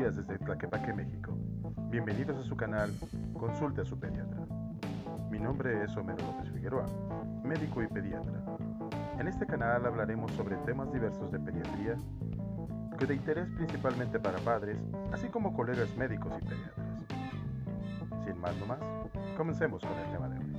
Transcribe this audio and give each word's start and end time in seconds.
desde 0.00 0.38
Tlaquepaque, 0.38 0.94
México. 0.94 1.36
Bienvenidos 1.90 2.38
a 2.38 2.42
su 2.42 2.56
canal 2.56 2.90
Consulte 3.38 3.82
a 3.82 3.84
su 3.84 4.00
pediatra. 4.00 4.40
Mi 5.30 5.38
nombre 5.38 5.84
es 5.84 5.94
Homero 5.94 6.24
López 6.24 6.50
Figueroa, 6.54 6.86
médico 7.44 7.82
y 7.82 7.86
pediatra. 7.86 8.42
En 9.18 9.28
este 9.28 9.46
canal 9.46 9.84
hablaremos 9.84 10.32
sobre 10.32 10.56
temas 10.64 10.90
diversos 10.90 11.30
de 11.30 11.38
pediatría 11.38 11.98
que 12.98 13.04
de 13.04 13.14
interés 13.14 13.46
principalmente 13.50 14.18
para 14.18 14.38
padres, 14.38 14.82
así 15.12 15.28
como 15.28 15.52
colegas 15.52 15.94
médicos 15.98 16.32
y 16.40 16.46
pediatras. 16.46 17.04
Sin 18.24 18.40
más 18.40 18.56
no 18.56 18.64
más, 18.64 18.80
comencemos 19.36 19.82
con 19.82 19.98
el 19.98 20.12
tema 20.12 20.30
de 20.30 20.38
hoy. 20.38 20.50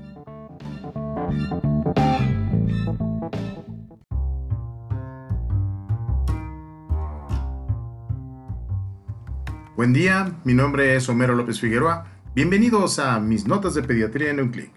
Buen 9.82 9.94
día, 9.94 10.38
mi 10.44 10.54
nombre 10.54 10.96
es 10.96 11.10
Homero 11.10 11.34
López 11.34 11.60
Figueroa. 11.60 12.06
Bienvenidos 12.36 13.00
a 13.00 13.20
mis 13.20 13.48
notas 13.48 13.74
de 13.74 13.82
pediatría 13.82 14.30
en 14.30 14.40
un 14.40 14.50
clic. 14.50 14.71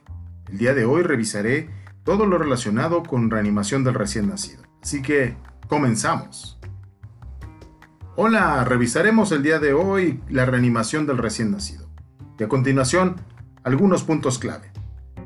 El 0.51 0.57
día 0.57 0.73
de 0.73 0.87
hoy 0.87 1.03
revisaré 1.03 1.69
todo 2.05 2.25
lo 2.25 2.39
relacionado 2.39 3.03
con 3.03 3.29
reanimación 3.29 3.85
del 3.85 3.93
recién 3.93 4.31
nacido. 4.31 4.63
Así 4.83 5.03
que, 5.03 5.37
comenzamos. 5.69 6.59
Hola, 8.17 8.65
revisaremos 8.65 9.31
el 9.33 9.43
día 9.43 9.59
de 9.59 9.75
hoy 9.75 10.23
la 10.31 10.47
reanimación 10.47 11.07
del 11.07 11.19
recién 11.19 11.51
nacido. 11.51 11.87
Y 12.39 12.45
a 12.45 12.49
continuación, 12.49 13.17
algunos 13.63 14.05
puntos 14.05 14.39
clave. 14.39 14.73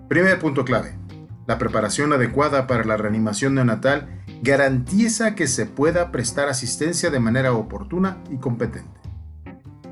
Primer 0.09 0.41
punto 0.41 0.65
clave. 0.65 0.99
La 1.47 1.57
preparación 1.59 2.13
adecuada 2.13 2.67
para 2.67 2.83
la 2.83 2.97
reanimación 2.97 3.55
neonatal 3.55 4.25
garantiza 4.43 5.37
que 5.37 5.47
se 5.47 5.67
pueda 5.67 6.11
prestar 6.11 6.49
asistencia 6.49 7.11
de 7.11 7.20
manera 7.20 7.53
oportuna 7.53 8.17
y 8.29 8.39
competente. 8.39 8.98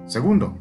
Segundo, 0.07 0.59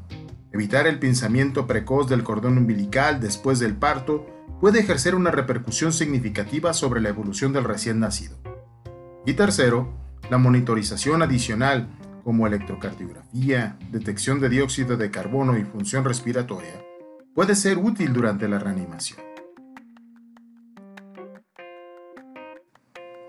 evitar 0.51 0.87
el 0.87 0.97
pinzamiento 0.97 1.67
precoz 1.67 2.09
del 2.09 2.23
cordón 2.23 2.57
umbilical 2.57 3.19
después 3.19 3.59
del 3.59 3.75
parto 3.75 4.25
puede 4.59 4.79
ejercer 4.79 5.13
una 5.13 5.29
repercusión 5.29 5.93
significativa 5.93 6.73
sobre 6.73 6.99
la 6.99 7.09
evolución 7.09 7.53
del 7.53 7.63
recién 7.63 7.99
nacido. 7.99 8.37
Y 9.25 9.33
tercero, 9.33 9.93
la 10.31 10.39
monitorización 10.39 11.21
adicional 11.21 11.87
como 12.23 12.47
electrocardiografía, 12.47 13.77
detección 13.91 14.39
de 14.39 14.49
dióxido 14.49 14.97
de 14.97 15.11
carbono 15.11 15.57
y 15.57 15.63
función 15.63 16.03
respiratoria 16.03 16.81
puede 17.35 17.53
ser 17.53 17.77
útil 17.77 18.13
durante 18.13 18.47
la 18.47 18.57
reanimación. 18.57 19.19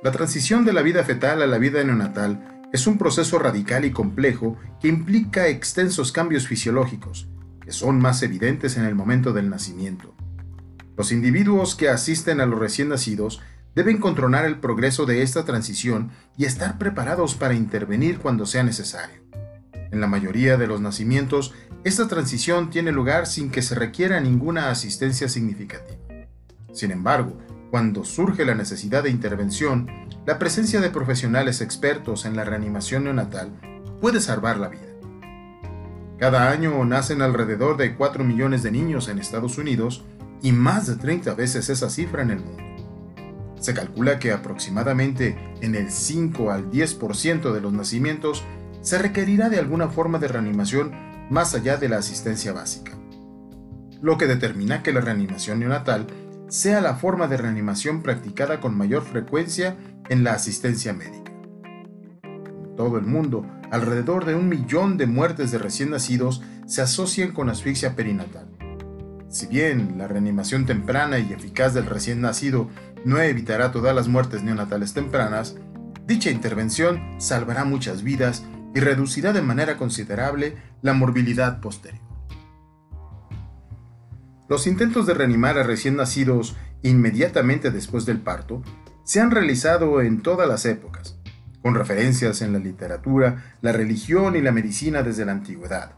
La 0.03 0.13
transición 0.13 0.65
de 0.65 0.73
la 0.73 0.83
vida 0.83 1.05
fetal 1.05 1.43
a 1.43 1.47
la 1.47 1.59
vida 1.59 1.83
neonatal 1.85 2.56
es 2.77 2.87
un 2.87 2.99
proceso 2.99 3.39
radical 3.39 3.87
y 3.87 3.91
complejo 3.91 4.59
que 4.83 4.89
implica 4.89 5.49
extensos 5.49 6.13
cambios 6.13 6.47
fisiológicos, 6.47 7.27
que 7.63 7.73
son 7.73 7.99
más 7.99 8.23
evidentes 8.23 8.77
en 8.77 8.85
el 8.85 8.95
momento 8.95 9.33
del 9.33 9.49
nacimiento. 9.49 10.15
Los 10.95 11.11
individuos 11.11 11.75
que 11.75 11.89
asisten 11.89 12.39
a 12.39 12.47
los 12.47 12.61
recién 12.61 12.91
nacidos 12.91 13.41
deben 13.75 13.97
controlar 13.97 14.45
el 14.45 14.59
progreso 14.61 15.07
de 15.07 15.23
esta 15.23 15.47
transición 15.47 16.11
y 16.37 16.45
estar 16.45 16.77
preparados 16.77 17.35
para 17.35 17.55
intervenir 17.55 18.19
cuando 18.19 18.45
sea 18.45 18.63
necesario. 18.63 19.23
En 19.91 20.01
la 20.01 20.07
mayoría 20.07 20.59
de 20.59 20.67
los 20.67 20.83
nacimientos, 20.83 21.55
esta 21.83 22.09
transición 22.09 22.69
tiene 22.69 22.93
lugar 22.93 23.27
sin 23.27 23.51
que 23.51 23.63
se 23.63 23.75
requiera 23.75 24.21
ninguna 24.21 24.69
asistencia 24.69 25.31
significativa. 25.31 25.99
Sin 26.75 26.91
embargo, 26.91 27.39
cuando 27.71 28.05
surge 28.05 28.45
la 28.45 28.55
necesidad 28.55 29.03
de 29.03 29.11
intervención, 29.11 29.89
la 30.25 30.39
presencia 30.39 30.81
de 30.81 30.91
profesionales 30.91 31.61
expertos 31.61 32.25
en 32.25 32.37
la 32.37 32.45
reanimación 32.45 33.05
neonatal 33.05 33.51
puede 34.01 34.21
salvar 34.21 34.59
la 34.59 34.69
vida. 34.69 34.83
Cada 36.19 36.51
año 36.51 36.85
nacen 36.85 37.21
alrededor 37.21 37.77
de 37.77 37.95
4 37.95 38.25
millones 38.25 38.63
de 38.63 38.71
niños 38.71 39.09
en 39.09 39.19
Estados 39.19 39.59
Unidos 39.59 40.05
y 40.43 40.53
más 40.53 40.87
de 40.87 40.97
30 40.97 41.35
veces 41.35 41.69
esa 41.69 41.91
cifra 41.91 42.23
en 42.23 42.31
el 42.31 42.41
mundo. 42.41 42.63
Se 43.61 43.75
calcula 43.75 44.19
que 44.19 44.33
aproximadamente 44.33 45.37
en 45.61 45.75
el 45.75 45.91
5 45.91 46.51
al 46.51 46.71
10% 46.71 47.53
de 47.53 47.61
los 47.61 47.73
nacimientos 47.73 48.45
se 48.81 48.99
requerirá 48.99 49.49
de 49.49 49.59
alguna 49.59 49.89
forma 49.89 50.19
de 50.19 50.29
reanimación 50.29 50.93
más 51.31 51.55
allá 51.55 51.77
de 51.77 51.89
la 51.89 51.99
asistencia 51.99 52.53
básica, 52.53 52.93
lo 54.01 54.17
que 54.17 54.27
determina 54.27 54.83
que 54.83 54.93
la 54.93 55.01
reanimación 55.01 55.59
neonatal 55.59 56.07
sea 56.49 56.81
la 56.81 56.95
forma 56.95 57.27
de 57.27 57.37
reanimación 57.37 58.03
practicada 58.03 58.61
con 58.61 58.77
mayor 58.77 59.03
frecuencia 59.03 59.77
en 60.09 60.25
la 60.25 60.33
asistencia 60.33 60.93
médica. 60.93 61.33
En 62.23 62.77
todo 62.77 62.99
el 62.99 63.07
mundo, 63.07 63.47
alrededor 63.71 64.25
de 64.25 64.35
un 64.35 64.49
millón 64.49 64.97
de 64.97 65.07
muertes 65.07 65.51
de 65.51 65.59
recién 65.59 65.91
nacidos 65.91 66.43
se 66.67 66.83
asocian 66.83 67.33
con 67.33 67.49
asfixia 67.49 67.97
perinatal. 67.97 68.49
Si 69.29 69.47
bien 69.47 69.99
la 69.99 70.07
reanimación 70.07 70.67
temprana 70.67 71.19
y 71.19 71.33
eficaz 71.33 71.75
del 71.75 71.87
recién 71.87 72.21
nacido 72.21 72.71
no 73.05 73.21
evitará 73.21 73.73
todas 73.73 73.95
las 73.95 74.09
muertes 74.09 74.43
neonatales 74.43 74.95
tempranas, 74.95 75.57
dicha 76.07 76.31
intervención 76.31 77.01
salvará 77.19 77.65
muchas 77.65 78.03
vidas 78.03 78.45
y 78.75 78.81
reducirá 78.81 79.33
de 79.33 79.43
manera 79.43 79.77
considerable 79.77 80.57
la 80.83 80.93
morbilidad 80.93 81.61
posterior. 81.61 82.06
Los 84.49 84.67
intentos 84.67 85.07
de 85.07 85.15
reanimar 85.15 85.59
a 85.59 85.65
recién 85.65 85.97
nacidos 85.97 86.57
inmediatamente 86.83 87.71
después 87.71 88.07
del 88.07 88.21
parto 88.21 88.63
se 89.03 89.21
han 89.21 89.31
realizado 89.31 90.01
en 90.03 90.23
todas 90.23 90.49
las 90.49 90.67
épocas, 90.67 91.19
con 91.63 91.75
referencias 91.75 92.43
en 92.43 92.53
la 92.53 92.61
literatura, 92.61 93.57
la 93.61 93.73
religión 93.73 94.37
y 94.37 94.41
la 94.41 94.53
medicina 94.53 95.03
desde 95.03 95.25
la 95.25 95.33
antigüedad. 95.33 95.93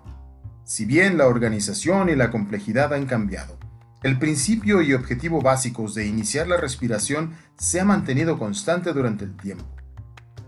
Si 0.65 0.87
bien 0.87 1.19
la 1.19 1.27
organización 1.27 2.09
y 2.09 2.15
la 2.15 2.31
complejidad 2.31 2.95
han 2.95 3.07
cambiado, 3.07 3.59
el 4.03 4.19
principio 4.19 4.81
y 4.81 4.95
objetivo 4.95 5.43
básicos 5.43 5.95
de 5.95 6.07
iniciar 6.07 6.47
la 6.47 6.57
respiración 6.57 7.35
se 7.59 7.81
ha 7.81 7.85
mantenido 7.85 8.39
constante 8.39 8.93
durante 8.93 9.25
el 9.25 9.37
tiempo. 9.37 9.67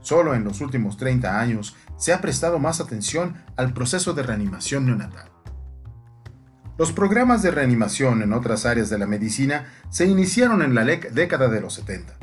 Solo 0.01 0.35
en 0.35 0.45
los 0.45 0.61
últimos 0.61 0.97
30 0.97 1.39
años 1.39 1.77
se 1.99 2.13
ha 2.13 2.21
prestado 2.21 2.59
más 2.59 2.81
atención 2.81 3.35
al 3.57 3.75
proceso 3.75 4.15
de 4.15 4.23
reanimación 4.23 4.87
neonatal. 4.87 5.30
Los 6.81 6.93
programas 6.93 7.43
de 7.43 7.51
reanimación 7.51 8.23
en 8.23 8.33
otras 8.33 8.65
áreas 8.65 8.89
de 8.89 8.97
la 8.97 9.07
medicina 9.07 9.67
se 9.91 10.07
iniciaron 10.07 10.63
en 10.63 10.75
la 10.75 10.83
década 10.87 11.49
de 11.49 11.61
los 11.61 11.75
70, 11.75 12.17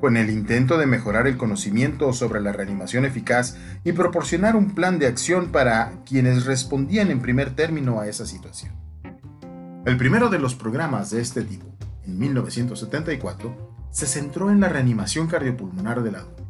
con 0.00 0.16
el 0.16 0.30
intento 0.30 0.78
de 0.78 0.86
mejorar 0.86 1.26
el 1.26 1.36
conocimiento 1.36 2.14
sobre 2.14 2.40
la 2.40 2.52
reanimación 2.52 3.04
eficaz 3.04 3.58
y 3.84 3.92
proporcionar 3.92 4.56
un 4.56 4.74
plan 4.74 4.98
de 4.98 5.08
acción 5.08 5.48
para 5.48 5.92
quienes 6.06 6.46
respondían 6.46 7.10
en 7.10 7.20
primer 7.20 7.54
término 7.54 8.00
a 8.00 8.08
esa 8.08 8.24
situación. 8.24 8.72
El 9.84 9.98
primero 9.98 10.30
de 10.30 10.38
los 10.38 10.54
programas 10.54 11.10
de 11.10 11.20
este 11.20 11.42
tipo, 11.42 11.66
en 12.06 12.18
1974, 12.18 13.74
se 13.90 14.06
centró 14.06 14.50
en 14.50 14.60
la 14.60 14.70
reanimación 14.70 15.26
cardiopulmonar 15.26 16.02
del 16.02 16.14
adulto. 16.14 16.46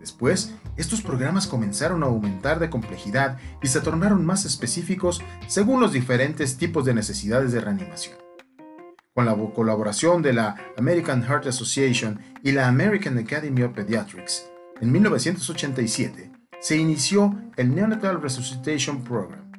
Después, 0.00 0.54
estos 0.76 1.00
programas 1.02 1.46
comenzaron 1.46 2.02
a 2.02 2.06
aumentar 2.06 2.58
de 2.58 2.70
complejidad 2.70 3.38
y 3.62 3.68
se 3.68 3.80
tornaron 3.80 4.24
más 4.24 4.44
específicos 4.44 5.22
según 5.46 5.80
los 5.80 5.92
diferentes 5.92 6.56
tipos 6.56 6.84
de 6.84 6.94
necesidades 6.94 7.52
de 7.52 7.60
reanimación. 7.60 8.16
Con 9.14 9.24
la 9.24 9.34
colaboración 9.54 10.20
de 10.20 10.34
la 10.34 10.56
American 10.76 11.22
Heart 11.22 11.46
Association 11.46 12.20
y 12.42 12.52
la 12.52 12.68
American 12.68 13.16
Academy 13.16 13.62
of 13.62 13.72
Pediatrics, 13.72 14.46
en 14.80 14.92
1987 14.92 16.30
se 16.60 16.76
inició 16.76 17.34
el 17.56 17.74
Neonatal 17.74 18.20
Resuscitation 18.20 19.02
Program, 19.04 19.50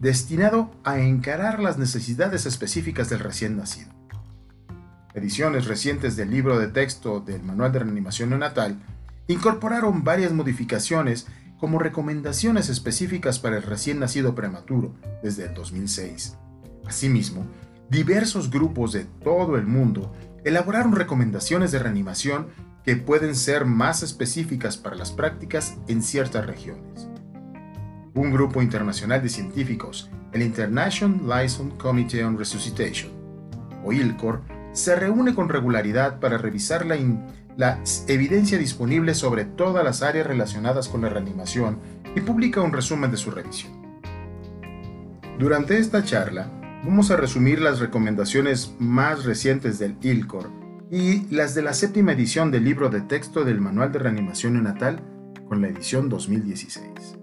destinado 0.00 0.72
a 0.82 0.98
encarar 0.98 1.60
las 1.60 1.78
necesidades 1.78 2.46
específicas 2.46 3.08
del 3.08 3.20
recién 3.20 3.56
nacido. 3.56 3.92
Ediciones 5.14 5.66
recientes 5.66 6.16
del 6.16 6.30
libro 6.30 6.58
de 6.58 6.68
texto 6.68 7.20
del 7.20 7.42
Manual 7.42 7.72
de 7.72 7.78
Reanimación 7.80 8.30
Neonatal 8.30 8.80
incorporaron 9.28 10.02
varias 10.02 10.32
modificaciones 10.32 11.26
como 11.58 11.78
recomendaciones 11.78 12.68
específicas 12.68 13.38
para 13.38 13.56
el 13.56 13.62
recién 13.62 14.00
nacido 14.00 14.34
prematuro 14.34 14.94
desde 15.22 15.46
el 15.46 15.54
2006. 15.54 16.36
Asimismo, 16.86 17.46
diversos 17.90 18.50
grupos 18.50 18.92
de 18.92 19.04
todo 19.04 19.56
el 19.56 19.66
mundo 19.66 20.12
elaboraron 20.44 20.94
recomendaciones 20.94 21.72
de 21.72 21.78
reanimación 21.78 22.48
que 22.84 22.96
pueden 22.96 23.34
ser 23.34 23.66
más 23.66 24.02
específicas 24.02 24.78
para 24.78 24.96
las 24.96 25.12
prácticas 25.12 25.76
en 25.88 26.02
ciertas 26.02 26.46
regiones. 26.46 27.08
Un 28.14 28.32
grupo 28.32 28.62
internacional 28.62 29.22
de 29.22 29.28
científicos, 29.28 30.10
el 30.32 30.42
International 30.42 31.20
Liaison 31.26 31.70
Committee 31.72 32.22
on 32.22 32.38
Resuscitation, 32.38 33.12
o 33.84 33.92
ILCOR, 33.92 34.42
se 34.72 34.96
reúne 34.96 35.34
con 35.34 35.48
regularidad 35.48 36.20
para 36.20 36.38
revisar 36.38 36.86
la, 36.86 36.96
la 37.58 37.82
evidencia 38.06 38.56
disponible 38.56 39.14
sobre 39.14 39.44
todas 39.44 39.82
las 39.84 40.02
áreas 40.04 40.28
relacionadas 40.28 40.88
con 40.88 41.02
la 41.02 41.08
reanimación 41.08 41.80
y 42.14 42.20
publica 42.20 42.62
un 42.62 42.72
resumen 42.72 43.10
de 43.10 43.16
su 43.16 43.32
revisión. 43.32 43.72
Durante 45.40 45.76
esta 45.76 46.04
charla, 46.04 46.52
vamos 46.84 47.10
a 47.10 47.16
resumir 47.16 47.60
las 47.60 47.80
recomendaciones 47.80 48.76
más 48.78 49.24
recientes 49.24 49.80
del 49.80 49.96
ILCOR 50.00 50.48
y 50.88 51.26
las 51.34 51.56
de 51.56 51.62
la 51.62 51.74
séptima 51.74 52.12
edición 52.12 52.52
del 52.52 52.62
libro 52.62 52.90
de 52.90 53.00
texto 53.00 53.42
del 53.44 53.60
Manual 53.60 53.90
de 53.90 53.98
Reanimación 53.98 54.52
Neonatal 54.52 55.00
con 55.48 55.60
la 55.60 55.66
edición 55.66 56.08
2016. 56.08 57.18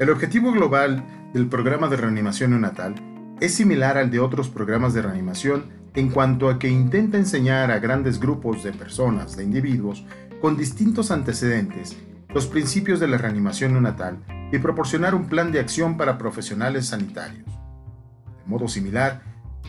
El 0.00 0.10
objetivo 0.10 0.50
global 0.50 1.30
del 1.32 1.46
programa 1.46 1.86
de 1.86 1.96
reanimación 1.96 2.50
neonatal 2.50 2.96
es 3.40 3.54
similar 3.54 3.98
al 3.98 4.10
de 4.10 4.18
otros 4.18 4.48
programas 4.48 4.94
de 4.94 5.02
reanimación 5.02 5.81
en 5.94 6.10
cuanto 6.10 6.48
a 6.48 6.58
que 6.58 6.68
intenta 6.68 7.18
enseñar 7.18 7.70
a 7.70 7.78
grandes 7.78 8.18
grupos 8.18 8.62
de 8.62 8.72
personas, 8.72 9.36
de 9.36 9.44
individuos, 9.44 10.04
con 10.40 10.56
distintos 10.56 11.10
antecedentes, 11.10 11.96
los 12.34 12.46
principios 12.46 12.98
de 12.98 13.08
la 13.08 13.18
reanimación 13.18 13.72
neonatal 13.72 14.18
y 14.50 14.58
proporcionar 14.58 15.14
un 15.14 15.26
plan 15.26 15.52
de 15.52 15.60
acción 15.60 15.96
para 15.96 16.18
profesionales 16.18 16.86
sanitarios. 16.86 17.46
De 17.46 18.46
modo 18.46 18.68
similar, 18.68 19.22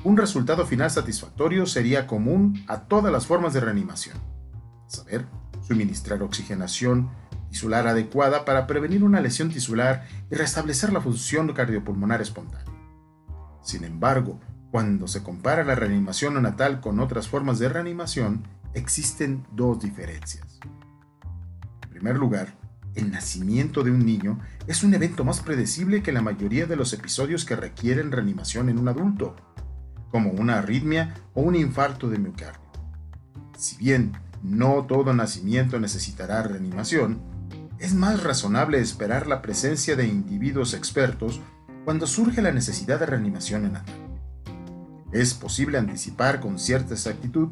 un 0.03 0.17
resultado 0.17 0.65
final 0.65 0.89
satisfactorio 0.89 1.65
sería 1.65 2.07
común 2.07 2.63
a 2.67 2.81
todas 2.81 3.11
las 3.11 3.27
formas 3.27 3.53
de 3.53 3.59
reanimación. 3.59 4.17
Saber, 4.87 5.25
suministrar 5.61 6.21
oxigenación 6.23 7.09
tisular 7.49 7.87
adecuada 7.87 8.45
para 8.45 8.65
prevenir 8.65 9.03
una 9.03 9.21
lesión 9.21 9.49
tisular 9.49 10.07
y 10.31 10.35
restablecer 10.35 10.91
la 10.91 11.01
función 11.01 11.53
cardiopulmonar 11.53 12.19
espontánea. 12.19 12.65
Sin 13.61 13.83
embargo, 13.83 14.39
cuando 14.73 15.07
se 15.07 15.21
compara 15.21 15.63
la 15.63 15.75
reanimación 15.75 16.33
neonatal 16.33 16.81
con 16.81 16.99
otras 16.99 17.27
formas 17.27 17.59
de 17.59 17.69
reanimación, 17.69 18.47
existen 18.73 19.45
dos 19.51 19.79
diferencias. 19.79 20.59
En 21.83 21.89
primer 21.91 22.15
lugar, 22.15 22.57
el 22.95 23.11
nacimiento 23.11 23.83
de 23.83 23.91
un 23.91 24.03
niño 24.03 24.39
es 24.65 24.83
un 24.83 24.95
evento 24.95 25.23
más 25.23 25.41
predecible 25.41 26.01
que 26.01 26.11
la 26.11 26.23
mayoría 26.23 26.65
de 26.65 26.75
los 26.75 26.91
episodios 26.91 27.45
que 27.45 27.55
requieren 27.55 28.11
reanimación 28.11 28.67
en 28.67 28.79
un 28.79 28.87
adulto, 28.87 29.35
como 30.09 30.31
una 30.31 30.57
arritmia 30.57 31.13
o 31.35 31.43
un 31.43 31.53
infarto 31.53 32.09
de 32.09 32.17
miocardio. 32.17 32.71
Si 33.55 33.77
bien 33.77 34.13
no 34.41 34.87
todo 34.87 35.13
nacimiento 35.13 35.79
necesitará 35.79 36.41
reanimación, 36.41 37.21
es 37.77 37.93
más 37.93 38.23
razonable 38.23 38.79
esperar 38.79 39.27
la 39.27 39.43
presencia 39.43 39.95
de 39.95 40.07
individuos 40.07 40.73
expertos 40.73 41.41
cuando 41.85 42.07
surge 42.07 42.41
la 42.41 42.51
necesidad 42.51 42.99
de 42.99 43.05
reanimación 43.05 43.61
neonatal. 43.61 44.12
Es 45.13 45.35
posible 45.35 45.77
anticipar 45.77 46.39
con 46.39 46.57
cierta 46.57 46.95
exactitud 46.95 47.49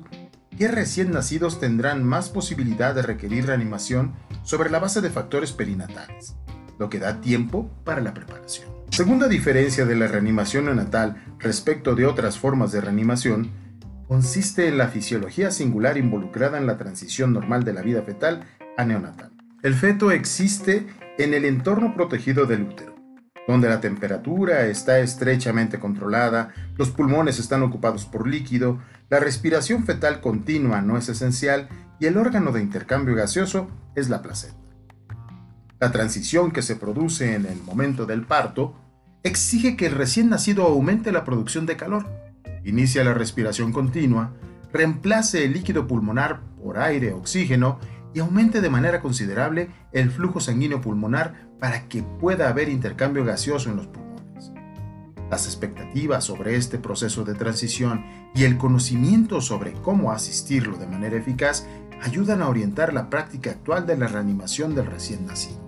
que 0.57 0.67
recién 0.67 1.11
nacidos 1.11 1.59
tendrán 1.59 2.03
más 2.03 2.29
posibilidad 2.29 2.95
de 2.95 3.03
requerir 3.03 3.45
reanimación 3.45 4.13
sobre 4.43 4.69
la 4.71 4.79
base 4.79 4.99
de 4.99 5.11
factores 5.11 5.51
perinatales, 5.51 6.35
lo 6.79 6.89
que 6.89 6.99
da 6.99 7.21
tiempo 7.21 7.69
para 7.83 8.01
la 8.01 8.13
preparación. 8.13 8.69
Segunda 8.89 9.27
diferencia 9.27 9.85
de 9.85 9.95
la 9.95 10.07
reanimación 10.07 10.65
neonatal 10.65 11.23
respecto 11.39 11.95
de 11.95 12.05
otras 12.05 12.37
formas 12.37 12.71
de 12.71 12.81
reanimación 12.81 13.51
consiste 14.07 14.67
en 14.67 14.77
la 14.77 14.89
fisiología 14.89 15.51
singular 15.51 15.97
involucrada 15.97 16.57
en 16.57 16.67
la 16.67 16.77
transición 16.77 17.31
normal 17.31 17.63
de 17.63 17.73
la 17.73 17.81
vida 17.81 18.01
fetal 18.01 18.43
a 18.75 18.83
neonatal. 18.83 19.31
El 19.63 19.75
feto 19.75 20.11
existe 20.11 20.87
en 21.17 21.33
el 21.35 21.45
entorno 21.45 21.93
protegido 21.93 22.45
del 22.47 22.63
útero, 22.63 22.90
donde 23.51 23.69
la 23.69 23.81
temperatura 23.81 24.65
está 24.67 24.99
estrechamente 24.99 25.79
controlada, 25.79 26.53
los 26.77 26.89
pulmones 26.89 27.37
están 27.37 27.61
ocupados 27.63 28.05
por 28.05 28.27
líquido, 28.27 28.79
la 29.09 29.19
respiración 29.19 29.83
fetal 29.83 30.21
continua 30.21 30.81
no 30.81 30.97
es 30.97 31.09
esencial 31.09 31.67
y 31.99 32.05
el 32.05 32.17
órgano 32.17 32.51
de 32.51 32.61
intercambio 32.61 33.13
gaseoso 33.13 33.69
es 33.95 34.09
la 34.09 34.21
placenta. 34.21 34.57
La 35.79 35.91
transición 35.91 36.51
que 36.51 36.61
se 36.61 36.75
produce 36.75 37.35
en 37.35 37.45
el 37.45 37.61
momento 37.61 38.05
del 38.05 38.23
parto 38.25 38.75
exige 39.23 39.75
que 39.75 39.87
el 39.87 39.95
recién 39.95 40.29
nacido 40.29 40.63
aumente 40.63 41.11
la 41.11 41.25
producción 41.25 41.65
de 41.65 41.75
calor, 41.77 42.05
inicia 42.63 43.03
la 43.03 43.13
respiración 43.13 43.71
continua, 43.73 44.33
reemplace 44.71 45.43
el 45.43 45.53
líquido 45.53 45.87
pulmonar 45.87 46.39
por 46.63 46.79
aire 46.79 47.11
oxígeno 47.11 47.79
y 48.13 48.19
aumente 48.19 48.61
de 48.61 48.69
manera 48.69 49.01
considerable 49.01 49.69
el 49.91 50.11
flujo 50.11 50.39
sanguíneo 50.39 50.81
pulmonar 50.81 51.50
para 51.61 51.87
que 51.87 52.01
pueda 52.01 52.49
haber 52.49 52.69
intercambio 52.69 53.23
gaseoso 53.23 53.69
en 53.69 53.77
los 53.77 53.85
pulmones. 53.85 54.51
Las 55.29 55.45
expectativas 55.45 56.23
sobre 56.23 56.55
este 56.55 56.79
proceso 56.79 57.23
de 57.23 57.35
transición 57.35 58.03
y 58.33 58.45
el 58.45 58.57
conocimiento 58.57 59.41
sobre 59.41 59.73
cómo 59.73 60.11
asistirlo 60.11 60.77
de 60.77 60.87
manera 60.87 61.17
eficaz 61.17 61.67
ayudan 62.01 62.41
a 62.41 62.49
orientar 62.49 62.93
la 62.93 63.11
práctica 63.11 63.51
actual 63.51 63.85
de 63.85 63.95
la 63.95 64.07
reanimación 64.07 64.73
del 64.73 64.87
recién 64.87 65.27
nacido. 65.27 65.61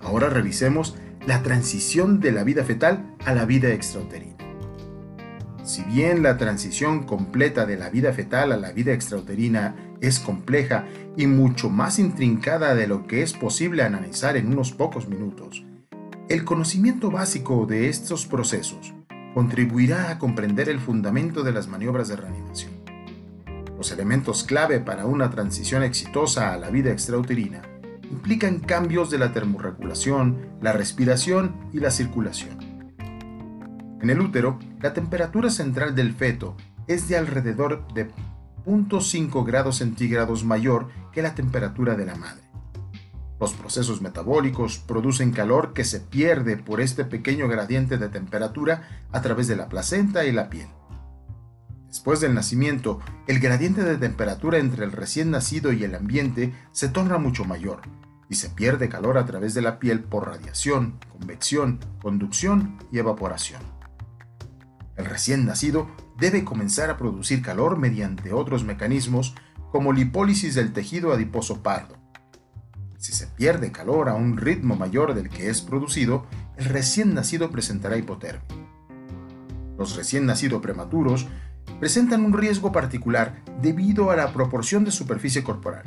Ahora 0.00 0.30
revisemos 0.30 0.96
la 1.26 1.42
transición 1.42 2.18
de 2.18 2.32
la 2.32 2.44
vida 2.44 2.64
fetal 2.64 3.14
a 3.26 3.34
la 3.34 3.44
vida 3.44 3.68
extrauterina. 3.74 4.36
Si 5.64 5.82
bien 5.82 6.22
la 6.22 6.38
transición 6.38 7.02
completa 7.02 7.66
de 7.66 7.76
la 7.76 7.90
vida 7.90 8.14
fetal 8.14 8.52
a 8.52 8.56
la 8.56 8.72
vida 8.72 8.94
extrauterina 8.94 9.74
es 10.00 10.18
compleja 10.18 10.84
y 11.16 11.26
mucho 11.26 11.70
más 11.70 11.98
intrincada 11.98 12.74
de 12.74 12.86
lo 12.86 13.06
que 13.06 13.22
es 13.22 13.32
posible 13.32 13.82
analizar 13.82 14.36
en 14.36 14.48
unos 14.48 14.72
pocos 14.72 15.08
minutos, 15.08 15.64
el 16.28 16.44
conocimiento 16.44 17.10
básico 17.10 17.66
de 17.66 17.88
estos 17.88 18.26
procesos 18.26 18.94
contribuirá 19.34 20.10
a 20.10 20.18
comprender 20.18 20.68
el 20.68 20.80
fundamento 20.80 21.42
de 21.42 21.52
las 21.52 21.68
maniobras 21.68 22.08
de 22.08 22.16
reanimación. 22.16 22.72
Los 23.76 23.92
elementos 23.92 24.44
clave 24.44 24.80
para 24.80 25.06
una 25.06 25.30
transición 25.30 25.82
exitosa 25.82 26.52
a 26.52 26.56
la 26.56 26.70
vida 26.70 26.90
extrauterina 26.90 27.62
implican 28.10 28.60
cambios 28.60 29.10
de 29.10 29.18
la 29.18 29.32
termorregulación, 29.32 30.38
la 30.60 30.72
respiración 30.72 31.54
y 31.72 31.80
la 31.80 31.90
circulación. 31.90 32.58
En 34.00 34.10
el 34.10 34.20
útero, 34.20 34.58
la 34.80 34.92
temperatura 34.92 35.50
central 35.50 35.94
del 35.94 36.12
feto 36.12 36.56
es 36.86 37.08
de 37.08 37.16
alrededor 37.16 37.86
de 37.94 38.08
0.5 38.66 39.46
grados 39.46 39.76
centígrados 39.76 40.44
mayor 40.44 40.88
que 41.12 41.22
la 41.22 41.34
temperatura 41.34 41.94
de 41.94 42.04
la 42.04 42.16
madre. 42.16 42.42
Los 43.38 43.52
procesos 43.52 44.00
metabólicos 44.02 44.78
producen 44.78 45.30
calor 45.30 45.72
que 45.72 45.84
se 45.84 46.00
pierde 46.00 46.56
por 46.56 46.80
este 46.80 47.04
pequeño 47.04 47.48
gradiente 47.48 47.98
de 47.98 48.08
temperatura 48.08 49.06
a 49.12 49.22
través 49.22 49.46
de 49.46 49.56
la 49.56 49.68
placenta 49.68 50.24
y 50.24 50.32
la 50.32 50.48
piel. 50.48 50.68
Después 51.86 52.20
del 52.20 52.34
nacimiento, 52.34 53.00
el 53.26 53.38
gradiente 53.38 53.82
de 53.82 53.96
temperatura 53.96 54.58
entre 54.58 54.84
el 54.84 54.92
recién 54.92 55.30
nacido 55.30 55.72
y 55.72 55.84
el 55.84 55.94
ambiente 55.94 56.54
se 56.72 56.88
torna 56.88 57.18
mucho 57.18 57.44
mayor 57.44 57.82
y 58.28 58.34
se 58.34 58.50
pierde 58.50 58.88
calor 58.88 59.18
a 59.18 59.26
través 59.26 59.54
de 59.54 59.62
la 59.62 59.78
piel 59.78 60.02
por 60.02 60.26
radiación, 60.26 60.98
convección, 61.12 61.78
conducción 62.02 62.78
y 62.90 62.98
evaporación. 62.98 63.62
El 64.96 65.04
recién 65.04 65.46
nacido 65.46 65.88
debe 66.18 66.44
comenzar 66.44 66.90
a 66.90 66.96
producir 66.96 67.42
calor 67.42 67.76
mediante 67.76 68.32
otros 68.32 68.64
mecanismos 68.64 69.34
como 69.70 69.92
lipólisis 69.92 70.54
del 70.54 70.72
tejido 70.72 71.12
adiposo 71.12 71.62
pardo. 71.62 71.96
Si 72.98 73.12
se 73.12 73.26
pierde 73.26 73.72
calor 73.72 74.08
a 74.08 74.14
un 74.14 74.36
ritmo 74.36 74.74
mayor 74.76 75.14
del 75.14 75.28
que 75.28 75.50
es 75.50 75.60
producido, 75.60 76.26
el 76.56 76.64
recién 76.64 77.14
nacido 77.14 77.50
presentará 77.50 77.96
hipotermia. 77.98 78.42
Los 79.78 79.96
recién 79.96 80.24
nacidos 80.24 80.62
prematuros 80.62 81.26
presentan 81.78 82.24
un 82.24 82.32
riesgo 82.32 82.72
particular 82.72 83.42
debido 83.60 84.10
a 84.10 84.16
la 84.16 84.32
proporción 84.32 84.84
de 84.84 84.90
superficie 84.90 85.44
corporal, 85.44 85.84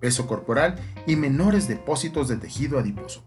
peso 0.00 0.26
corporal 0.26 0.76
y 1.06 1.16
menores 1.16 1.68
depósitos 1.68 2.28
de 2.28 2.36
tejido 2.36 2.78
adiposo. 2.78 3.22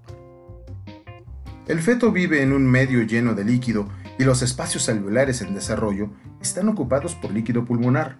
El 1.67 1.79
feto 1.79 2.11
vive 2.11 2.41
en 2.41 2.53
un 2.53 2.65
medio 2.65 3.03
lleno 3.03 3.35
de 3.35 3.45
líquido 3.45 3.87
y 4.21 4.23
los 4.23 4.43
espacios 4.43 4.83
celulares 4.83 5.41
en 5.41 5.55
desarrollo 5.55 6.11
están 6.39 6.69
ocupados 6.69 7.15
por 7.15 7.31
líquido 7.31 7.65
pulmonar. 7.65 8.19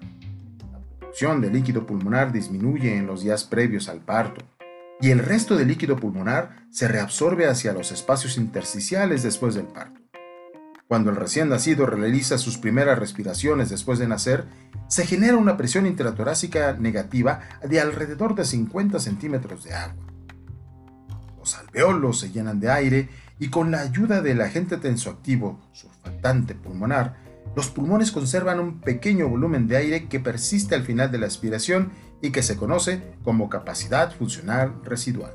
La 0.72 0.80
producción 0.98 1.42
de 1.42 1.52
líquido 1.52 1.86
pulmonar 1.86 2.32
disminuye 2.32 2.98
en 2.98 3.06
los 3.06 3.22
días 3.22 3.44
previos 3.44 3.88
al 3.88 4.00
parto 4.00 4.44
y 5.00 5.12
el 5.12 5.20
resto 5.20 5.56
del 5.56 5.68
líquido 5.68 5.98
pulmonar 5.98 6.66
se 6.72 6.88
reabsorbe 6.88 7.48
hacia 7.48 7.74
los 7.74 7.92
espacios 7.92 8.38
intersticiales 8.38 9.22
después 9.22 9.54
del 9.54 9.68
parto. 9.68 10.02
Cuando 10.88 11.12
el 11.12 11.18
recién 11.18 11.50
nacido 11.50 11.86
realiza 11.86 12.40
sus 12.40 12.58
primeras 12.58 12.98
respiraciones 12.98 13.70
después 13.70 14.00
de 14.00 14.08
nacer, 14.08 14.46
se 14.88 15.06
genera 15.06 15.38
una 15.38 15.56
presión 15.56 15.86
intratorácica 15.86 16.74
negativa 16.74 17.42
de 17.62 17.80
alrededor 17.80 18.34
de 18.34 18.46
50 18.46 19.00
centímetros 19.00 19.64
de 19.66 19.76
agua. 19.76 20.04
Los 21.38 21.56
alveolos 21.60 22.20
se 22.20 22.32
llenan 22.32 22.60
de 22.60 22.72
aire 22.72 23.10
y 23.42 23.50
con 23.50 23.72
la 23.72 23.80
ayuda 23.80 24.22
del 24.22 24.40
agente 24.40 24.78
tensoactivo 24.78 25.60
surfactante 25.74 26.54
pulmonar, 26.54 27.18
los 27.56 27.70
pulmones 27.70 28.12
conservan 28.12 28.60
un 28.60 28.82
pequeño 28.82 29.28
volumen 29.28 29.68
de 29.68 29.78
aire 29.78 30.08
que 30.08 30.20
persiste 30.20 30.76
al 30.76 30.84
final 30.84 31.12
de 31.12 31.18
la 31.18 31.26
aspiración 31.26 31.92
y 32.22 32.30
que 32.30 32.44
se 32.44 32.56
conoce 32.56 33.02
como 33.24 33.50
capacidad 33.50 34.16
funcional 34.16 34.76
residual. 34.84 35.32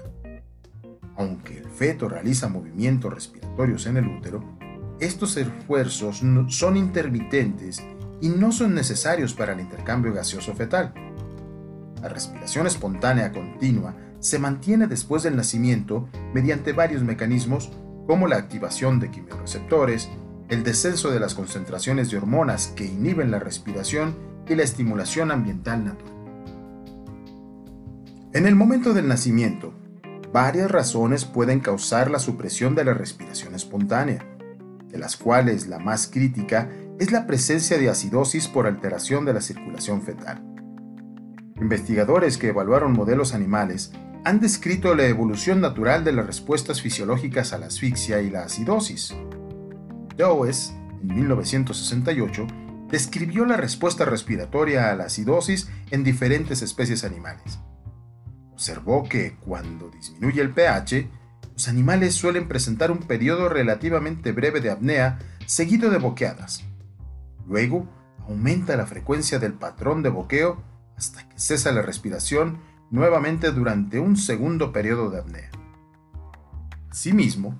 Aunque 1.17 1.59
el 1.59 1.69
feto 1.69 2.09
realiza 2.09 2.49
movimientos 2.49 3.13
respiratorios 3.13 3.87
en 3.87 3.97
el 3.97 4.07
útero, 4.07 4.57
estos 5.01 5.37
esfuerzos 5.37 6.23
son 6.47 6.77
intermitentes 6.77 7.83
y 8.21 8.29
no 8.29 8.53
son 8.53 8.73
necesarios 8.77 9.35
para 9.35 9.53
el 9.53 9.59
intercambio 9.59 10.13
gaseoso 10.13 10.55
fetal. 10.55 10.95
La 12.01 12.09
respiración 12.09 12.69
espontánea 12.69 13.33
continua 13.33 13.97
se 14.21 14.39
mantiene 14.39 14.87
después 14.87 15.25
del 15.25 15.35
nacimiento 15.35 16.09
mediante 16.33 16.73
varios 16.73 17.03
mecanismos 17.03 17.73
como 18.07 18.29
la 18.29 18.37
activación 18.37 19.01
de 19.01 19.11
quimioreceptores, 19.11 20.09
el 20.49 20.63
descenso 20.63 21.11
de 21.11 21.21
las 21.21 21.35
concentraciones 21.35 22.11
de 22.11 22.19
hormonas 22.19 22.69
que 22.69 22.85
inhiben 22.85 23.31
la 23.31 23.39
respiración 23.39 24.15
y 24.49 24.55
la 24.55 24.63
estimulación 24.63 25.31
ambiental 25.31 25.85
natural. 25.85 26.15
En 28.33 28.47
el 28.47 28.55
momento 28.55 28.93
del 28.93 29.09
nacimiento, 29.09 29.73
varias 30.33 30.71
razones 30.71 31.25
pueden 31.25 31.61
causar 31.61 32.11
la 32.11 32.19
supresión 32.19 32.75
de 32.75 32.85
la 32.85 32.95
respiración 32.95 33.55
espontánea, 33.55 34.25
de 34.89 34.99
las 34.99 35.17
cuales 35.17 35.67
la 35.67 35.79
más 35.79 36.07
crítica 36.07 36.71
es 36.99 37.13
la 37.13 37.27
presencia 37.27 37.79
de 37.79 37.91
acidosis 37.91 38.47
por 38.47 38.67
alteración 38.67 39.25
de 39.25 39.35
la 39.35 39.41
circulación 39.41 40.03
fetal. 40.03 40.43
Investigadores 41.57 42.37
que 42.39 42.49
evaluaron 42.49 42.93
modelos 42.93 43.35
animales 43.35 43.93
han 44.27 44.41
descrito 44.41 44.97
la 44.97 45.07
evolución 45.07 45.61
natural 45.61 46.03
de 46.03 46.11
las 46.11 46.27
respuestas 46.27 46.83
fisiológicas 46.83 47.53
a 47.53 47.59
la 47.59 47.67
asfixia 47.67 48.21
y 48.23 48.29
la 48.29 48.43
acidosis. 48.43 49.15
Dowes, 50.17 50.75
en 51.01 51.15
1968, 51.15 52.45
describió 52.91 53.45
la 53.45 53.57
respuesta 53.57 54.05
respiratoria 54.05 54.91
a 54.91 54.97
la 54.97 55.05
acidosis 55.05 55.69
en 55.93 56.03
diferentes 56.03 56.61
especies 56.61 57.05
animales. 57.05 57.61
Observó 58.53 59.05
que 59.05 59.37
cuando 59.37 59.91
disminuye 59.91 60.41
el 60.41 60.53
pH, 60.53 61.09
los 61.53 61.69
animales 61.69 62.17
suelen 62.17 62.49
presentar 62.49 62.91
un 62.91 62.99
periodo 62.99 63.49
relativamente 63.49 64.33
breve 64.33 64.61
de 64.61 64.73
apnea 64.73 65.21
seguido 65.47 65.89
de 65.89 65.99
boqueadas. 65.99 66.65
Luego, 67.47 67.89
aumenta 68.27 68.77
la 68.77 68.87
frecuencia 68.87 69.39
del 69.39 69.53
patrón 69.53 70.03
de 70.03 70.09
boqueo 70.09 70.65
hasta 70.97 71.29
que 71.29 71.39
cesa 71.39 71.71
la 71.71 71.83
respiración 71.83 72.59
nuevamente 72.91 73.53
durante 73.53 73.99
un 73.99 74.17
segundo 74.17 74.73
periodo 74.73 75.11
de 75.11 75.21
apnea. 75.21 75.51
Asimismo, 76.91 77.55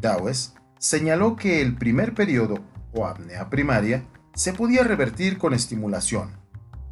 Dawes 0.00 0.54
señaló 0.78 1.36
que 1.36 1.62
el 1.62 1.76
primer 1.76 2.14
periodo, 2.14 2.58
o 2.92 3.06
apnea 3.06 3.48
primaria, 3.48 4.04
se 4.34 4.52
podía 4.52 4.82
revertir 4.82 5.38
con 5.38 5.54
estimulación, 5.54 6.30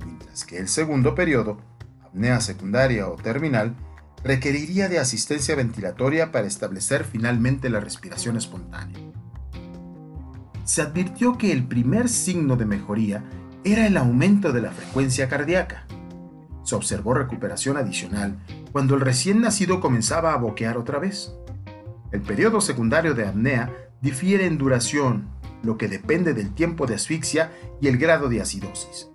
mientras 0.05 0.45
que 0.45 0.59
el 0.59 0.69
segundo 0.69 1.15
periodo, 1.15 1.59
apnea 2.05 2.41
secundaria 2.41 3.09
o 3.09 3.17
terminal, 3.17 3.75
requeriría 4.23 4.89
de 4.89 4.99
asistencia 4.99 5.57
ventilatoria 5.57 6.31
para 6.31 6.47
establecer 6.47 7.05
finalmente 7.05 7.71
la 7.71 7.81
respiración 7.81 8.37
espontánea. 8.37 8.99
Se 10.65 10.83
advirtió 10.83 11.37
que 11.39 11.53
el 11.53 11.67
primer 11.67 12.09
signo 12.09 12.57
de 12.57 12.67
mejoría 12.67 13.25
era 13.65 13.87
el 13.87 13.97
aumento 13.97 14.53
de 14.53 14.63
la 14.63 14.71
frecuencia 14.71 15.29
cardíaca. 15.29 15.87
Se 16.63 16.75
observó 16.75 17.15
recuperación 17.15 17.77
adicional 17.77 18.39
cuando 18.73 18.95
el 18.95 19.01
recién 19.01 19.41
nacido 19.41 19.81
comenzaba 19.81 20.33
a 20.33 20.37
boquear 20.37 20.77
otra 20.77 20.99
vez. 20.99 21.35
El 22.13 22.23
periodo 22.23 22.61
secundario 22.61 23.15
de 23.15 23.27
apnea 23.27 23.73
difiere 24.01 24.47
en 24.47 24.59
duración, 24.59 25.29
lo 25.63 25.77
que 25.77 25.89
depende 25.89 26.35
del 26.35 26.55
tiempo 26.55 26.87
de 26.87 26.95
asfixia 26.95 27.53
y 27.81 27.89
el 27.89 27.99
grado 27.99 28.29
de 28.29 28.41
acidosis. 28.41 29.11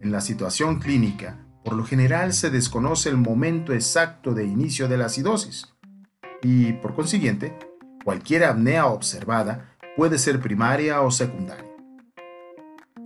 En 0.00 0.12
la 0.12 0.20
situación 0.20 0.78
clínica, 0.78 1.46
por 1.64 1.74
lo 1.74 1.84
general 1.84 2.32
se 2.32 2.50
desconoce 2.50 3.08
el 3.08 3.16
momento 3.16 3.72
exacto 3.72 4.34
de 4.34 4.44
inicio 4.44 4.88
de 4.88 4.98
la 4.98 5.06
acidosis 5.06 5.74
y, 6.42 6.74
por 6.74 6.94
consiguiente, 6.94 7.58
cualquier 8.04 8.44
apnea 8.44 8.86
observada 8.86 9.76
puede 9.96 10.18
ser 10.18 10.40
primaria 10.40 11.00
o 11.00 11.10
secundaria. 11.10 11.64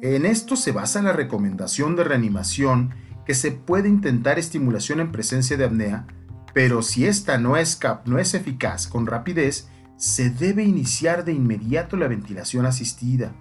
En 0.03 0.27
esto 0.27 0.57
se 0.57 0.73
basa 0.73 1.01
la 1.03 1.13
recomendación 1.13 1.95
de 1.95 2.05
reanimación 2.05 2.95
que 3.25 3.35
se 3.35 3.53
puede 3.53 3.89
intentar 3.89 4.39
estimulación 4.39 5.01
en 5.01 5.13
presencia 5.13 5.57
de 5.57 5.65
apnea, 5.65 6.07
pero 6.53 6.83
si 6.83 7.07
esta 7.07 7.39
no 7.39 7.57
es, 7.57 7.79
no 8.07 8.19
es 8.19 8.35
eficaz 8.35 8.87
con 8.87 9.07
rapidez, 9.07 9.69
se 9.97 10.31
debe 10.31 10.65
iniciar 10.65 11.25
de 11.25 11.33
inmediato 11.33 11.97
la 11.97 12.09
ventilación 12.09 12.67
asistida. 12.67 13.33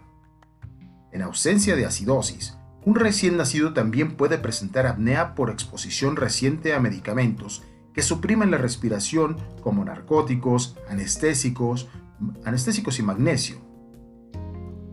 En 1.12 1.22
ausencia 1.22 1.76
de 1.76 1.86
acidosis, 1.86 2.58
un 2.86 2.96
recién 2.96 3.38
nacido 3.38 3.74
también 3.74 4.16
puede 4.16 4.38
presentar 4.38 4.86
apnea 4.86 5.36
por 5.36 5.50
exposición 5.50 6.16
reciente 6.16 6.74
a 6.74 6.80
medicamentos 6.80 7.64
que 7.94 8.02
suprimen 8.02 8.52
la 8.52 8.58
respiración 8.58 9.38
como 9.62 9.84
narcóticos, 9.84 10.78
anestésicos, 10.90 11.90
anestésicos 12.46 13.00
y 13.00 13.04
magnesio. 13.04 13.58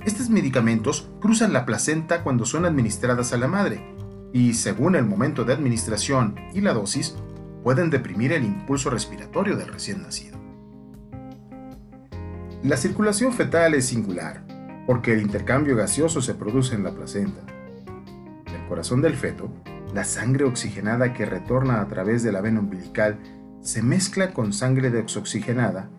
Estos 0.04 0.30
medicamentos 0.30 1.10
cruzan 1.20 1.52
la 1.52 1.66
placenta 1.66 2.22
cuando 2.22 2.44
son 2.44 2.64
administradas 2.64 3.32
a 3.32 3.36
la 3.36 3.48
madre 3.48 3.95
y, 4.32 4.54
según 4.54 4.96
el 4.96 5.04
momento 5.04 5.44
de 5.44 5.52
administración 5.52 6.34
y 6.52 6.60
la 6.60 6.72
dosis, 6.72 7.16
pueden 7.62 7.90
deprimir 7.90 8.32
el 8.32 8.44
impulso 8.44 8.90
respiratorio 8.90 9.56
del 9.56 9.68
recién 9.68 10.02
nacido. 10.02 10.38
La 12.62 12.76
circulación 12.76 13.32
fetal 13.32 13.74
es 13.74 13.86
singular, 13.86 14.44
porque 14.86 15.12
el 15.12 15.20
intercambio 15.20 15.76
gaseoso 15.76 16.20
se 16.20 16.34
produce 16.34 16.74
en 16.74 16.84
la 16.84 16.92
placenta. 16.92 17.42
En 18.46 18.54
el 18.54 18.68
corazón 18.68 19.02
del 19.02 19.14
feto, 19.14 19.50
la 19.94 20.04
sangre 20.04 20.44
oxigenada 20.44 21.12
que 21.12 21.26
retorna 21.26 21.80
a 21.80 21.88
través 21.88 22.22
de 22.22 22.32
la 22.32 22.40
vena 22.40 22.60
umbilical 22.60 23.18
se 23.62 23.82
mezcla 23.82 24.32
con 24.32 24.52
sangre 24.52 24.90
desoxigenada 24.90 25.90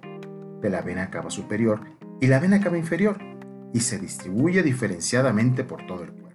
de 0.62 0.70
la 0.70 0.82
vena 0.82 1.10
cava 1.10 1.30
superior 1.30 1.82
y 2.22 2.28
la 2.28 2.40
vena 2.40 2.60
cava 2.60 2.78
inferior 2.78 3.18
y 3.74 3.82
se 3.82 4.00
distribuye 4.00 4.64
diferenciadamente 4.64 5.64
por 5.64 5.86
todo 5.86 6.04
el 6.04 6.12
cuerpo. 6.12 6.27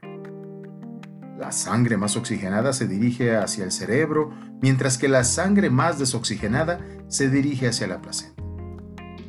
La 1.43 1.51
sangre 1.51 1.97
más 1.97 2.17
oxigenada 2.17 2.73
se 2.73 2.87
dirige 2.87 3.37
hacia 3.37 3.65
el 3.65 3.73
cerebro, 3.73 4.31
mientras 4.61 4.97
que 4.97 5.09
la 5.09 5.25
sangre 5.25 5.71
más 5.71 5.99
desoxigenada 5.99 6.79
se 7.09 7.31
dirige 7.31 7.67
hacia 7.67 7.89
la 7.89 8.01
placenta. 8.01 8.41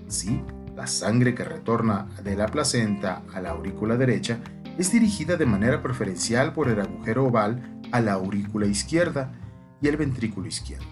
Así, 0.08 0.40
la 0.76 0.86
sangre 0.86 1.34
que 1.34 1.44
retorna 1.44 2.06
de 2.24 2.36
la 2.36 2.46
placenta 2.46 3.24
a 3.34 3.42
la 3.42 3.50
aurícula 3.50 3.98
derecha 3.98 4.38
es 4.78 4.92
dirigida 4.92 5.38
de 5.38 5.48
manera 5.48 5.82
preferencial 5.82 6.54
por 6.54 6.70
el 6.70 6.82
agujero 6.82 7.26
oval 7.26 7.82
a 7.92 8.00
la 8.00 8.14
aurícula 8.14 8.68
izquierda 8.68 9.34
y 9.82 9.88
el 9.88 9.98
ventrículo 9.98 10.46
izquierdo. 10.46 10.86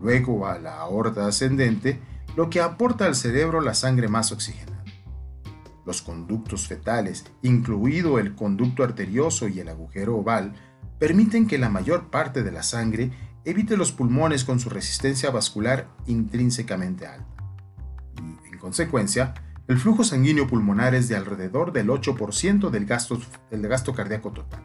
Luego 0.00 0.48
a 0.48 0.58
la 0.58 0.78
aorta 0.78 1.28
ascendente, 1.28 2.00
lo 2.34 2.50
que 2.50 2.60
aporta 2.60 3.04
al 3.04 3.14
cerebro 3.14 3.60
la 3.60 3.74
sangre 3.74 4.08
más 4.08 4.32
oxigenada. 4.32 4.71
Los 5.84 6.02
conductos 6.02 6.66
fetales, 6.66 7.24
incluido 7.42 8.18
el 8.18 8.34
conducto 8.34 8.84
arterioso 8.84 9.48
y 9.48 9.60
el 9.60 9.68
agujero 9.68 10.16
oval, 10.16 10.54
permiten 10.98 11.46
que 11.46 11.58
la 11.58 11.68
mayor 11.68 12.10
parte 12.10 12.42
de 12.42 12.52
la 12.52 12.62
sangre 12.62 13.10
evite 13.44 13.76
los 13.76 13.92
pulmones 13.92 14.44
con 14.44 14.60
su 14.60 14.70
resistencia 14.70 15.30
vascular 15.30 15.88
intrínsecamente 16.06 17.06
alta 17.06 17.32
consecuencia, 18.62 19.34
el 19.66 19.76
flujo 19.76 20.04
sanguíneo 20.04 20.46
pulmonar 20.46 20.94
es 20.94 21.08
de 21.08 21.16
alrededor 21.16 21.72
del 21.72 21.88
8% 21.88 22.70
del 22.70 22.86
gasto, 22.86 23.20
del 23.50 23.66
gasto 23.66 23.92
cardíaco 23.92 24.30
total. 24.30 24.62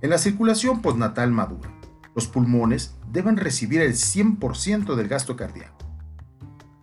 En 0.00 0.10
la 0.10 0.18
circulación 0.18 0.80
postnatal 0.80 1.32
madura, 1.32 1.74
los 2.14 2.28
pulmones 2.28 2.94
deben 3.10 3.36
recibir 3.36 3.80
el 3.80 3.94
100% 3.94 4.94
del 4.94 5.08
gasto 5.08 5.34
cardíaco. 5.34 5.83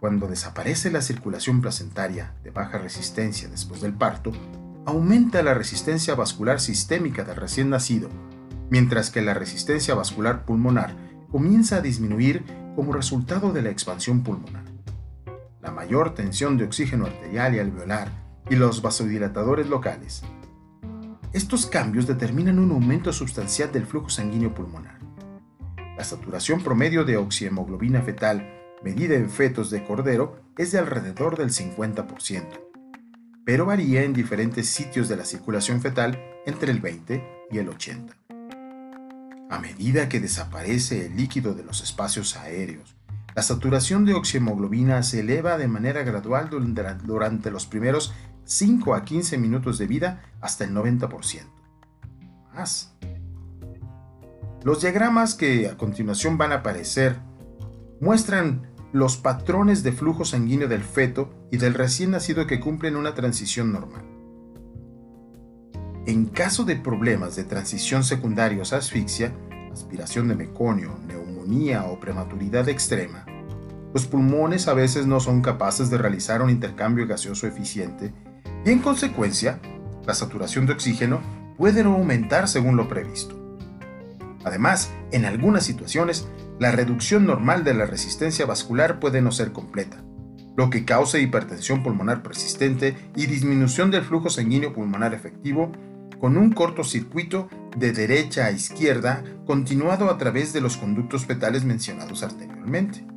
Cuando 0.02 0.28
desaparece 0.28 0.90
la 0.90 1.02
circulación 1.02 1.62
placentaria 1.62 2.34
de 2.44 2.50
baja 2.50 2.80
resistencia 2.80 3.48
después 3.48 3.82
del 3.82 3.94
parto, 3.94 4.32
aumenta 4.88 5.44
la 5.44 5.54
resistencia 5.54 6.16
vascular 6.16 6.60
sistémica 6.60 7.24
del 7.24 7.36
recién 7.36 7.70
nacido, 7.70 8.10
mientras 8.72 9.12
que 9.12 9.22
la 9.22 9.36
resistencia 9.36 9.94
vascular 9.94 10.44
pulmonar 10.44 10.96
comienza 11.32 11.76
a 11.76 11.82
disminuir 11.82 12.44
como 12.76 12.94
resultado 12.94 13.54
de 13.54 13.62
la 13.62 13.70
expansión 13.70 14.24
pulmonar 14.24 14.64
la 15.62 15.70
mayor 15.70 16.16
tensión 16.16 16.58
de 16.58 16.64
oxígeno 16.64 17.06
arterial 17.06 17.54
y 17.54 17.60
alveolar 17.60 18.10
y 18.50 18.56
los 18.56 18.82
vasodilatadores 18.82 19.70
locales. 19.70 20.24
Estos 21.34 21.68
cambios 21.68 22.08
determinan 22.08 22.58
un 22.58 22.72
aumento 22.72 23.14
sustancial 23.14 23.72
del 23.72 23.86
flujo 23.86 24.10
sanguíneo 24.10 24.56
pulmonar. 24.56 24.98
La 25.96 26.04
saturación 26.04 26.64
promedio 26.64 27.06
de 27.06 27.18
oxihemoglobina 27.18 28.02
fetal 28.02 28.61
medida 28.84 29.16
en 29.16 29.30
fetos 29.30 29.70
de 29.70 29.84
cordero 29.84 30.42
es 30.58 30.72
de 30.72 30.80
alrededor 30.80 31.38
del 31.38 31.50
50%, 31.50 32.46
pero 33.46 33.66
varía 33.66 34.04
en 34.04 34.14
diferentes 34.14 34.68
sitios 34.68 35.10
de 35.10 35.18
la 35.18 35.26
circulación 35.26 35.82
fetal 35.82 36.22
entre 36.46 36.72
el 36.72 36.80
20 36.80 37.24
y 37.52 37.58
el 37.58 37.70
80. 37.70 38.16
A 39.50 39.60
medida 39.60 40.08
que 40.10 40.20
desaparece 40.20 41.08
el 41.08 41.16
líquido 41.16 41.54
de 41.54 41.64
los 41.64 41.82
espacios 41.82 42.38
aéreos 42.38 42.96
la 43.36 43.44
saturación 43.44 44.04
de 44.04 44.14
oxihemoglobina 44.14 45.04
se 45.04 45.22
eleva 45.22 45.58
de 45.58 45.68
manera 45.68 46.04
gradual 46.04 46.50
durante 46.50 47.50
los 47.50 47.66
primeros 47.66 48.14
5 48.44 48.94
a 48.94 49.06
15 49.06 49.38
minutos 49.38 49.78
de 49.78 49.88
vida 49.88 50.22
hasta 50.42 50.66
el 50.66 50.74
90%. 50.74 51.44
Más. 52.54 52.94
Los 54.64 54.82
diagramas 54.82 55.36
que 55.36 55.70
a 55.70 55.78
continuación 55.78 56.38
van 56.38 56.52
a 56.52 56.56
aparecer 56.56 57.16
muestran 58.02 58.70
los 58.94 59.18
patrones 59.18 59.84
de 59.84 59.92
flujo 59.92 60.26
sanguíneo 60.26 60.68
del 60.68 60.84
feto 60.84 61.34
y 61.52 61.58
del 61.58 61.74
recién 61.74 62.12
nacido 62.12 62.46
que 62.48 62.60
cumplen 62.60 62.96
una 62.96 63.14
transición 63.14 63.72
normal. 63.72 64.04
En 66.06 66.26
caso 66.26 66.64
de 66.64 66.76
problemas 66.76 67.36
de 67.36 67.44
transición 67.44 68.04
secundarios 68.04 68.74
a 68.74 68.78
asfixia, 68.78 69.34
aspiración 69.72 70.28
de 70.28 70.36
meconio, 70.36 70.92
o 71.86 72.00
prematuridad 72.00 72.70
extrema, 72.70 73.26
los 73.94 74.08
pulmones 74.08 74.70
a 74.70 74.74
veces 74.74 75.06
no 75.06 75.20
son 75.20 75.42
capaces 75.42 75.90
de 75.90 75.98
realizar 75.98 76.42
un 76.42 76.50
intercambio 76.50 77.06
gaseoso 77.06 77.46
eficiente 77.46 78.14
y 78.64 78.70
en 78.70 78.80
consecuencia, 78.80 79.60
la 80.06 80.14
saturación 80.14 80.66
de 80.66 80.74
oxígeno 80.74 81.20
puede 81.58 81.84
no 81.84 81.94
aumentar 81.94 82.48
según 82.48 82.78
lo 82.78 82.88
previsto. 82.88 83.38
Además, 84.46 84.92
en 85.12 85.26
algunas 85.26 85.66
situaciones, 85.66 86.28
la 86.62 86.70
reducción 86.70 87.26
normal 87.26 87.64
de 87.64 87.74
la 87.74 87.88
resistencia 87.88 88.46
vascular 88.46 89.00
puede 89.00 89.20
no 89.20 89.32
ser 89.32 89.52
completa, 89.52 90.04
lo 90.56 90.70
que 90.70 90.86
causa 90.86 91.18
hipertensión 91.18 91.82
pulmonar 91.82 92.22
persistente 92.22 92.96
y 93.16 93.26
disminución 93.26 93.90
del 93.90 94.04
flujo 94.04 94.30
sanguíneo 94.30 94.72
pulmonar 94.72 95.16
efectivo 95.16 95.72
con 96.20 96.38
un 96.38 96.52
cortocircuito 96.52 97.50
de 97.76 97.94
derecha 97.94 98.46
a 98.46 98.52
izquierda 98.52 99.24
continuado 99.48 100.08
a 100.12 100.20
través 100.20 100.54
de 100.54 100.62
los 100.62 100.78
conductos 100.78 101.26
fetales 101.26 101.64
mencionados 101.64 102.22
anteriormente, 102.22 103.08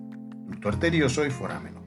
ducto 0.47 0.71
arterioso 0.71 1.27
y 1.27 1.31
forámeno. 1.31 1.85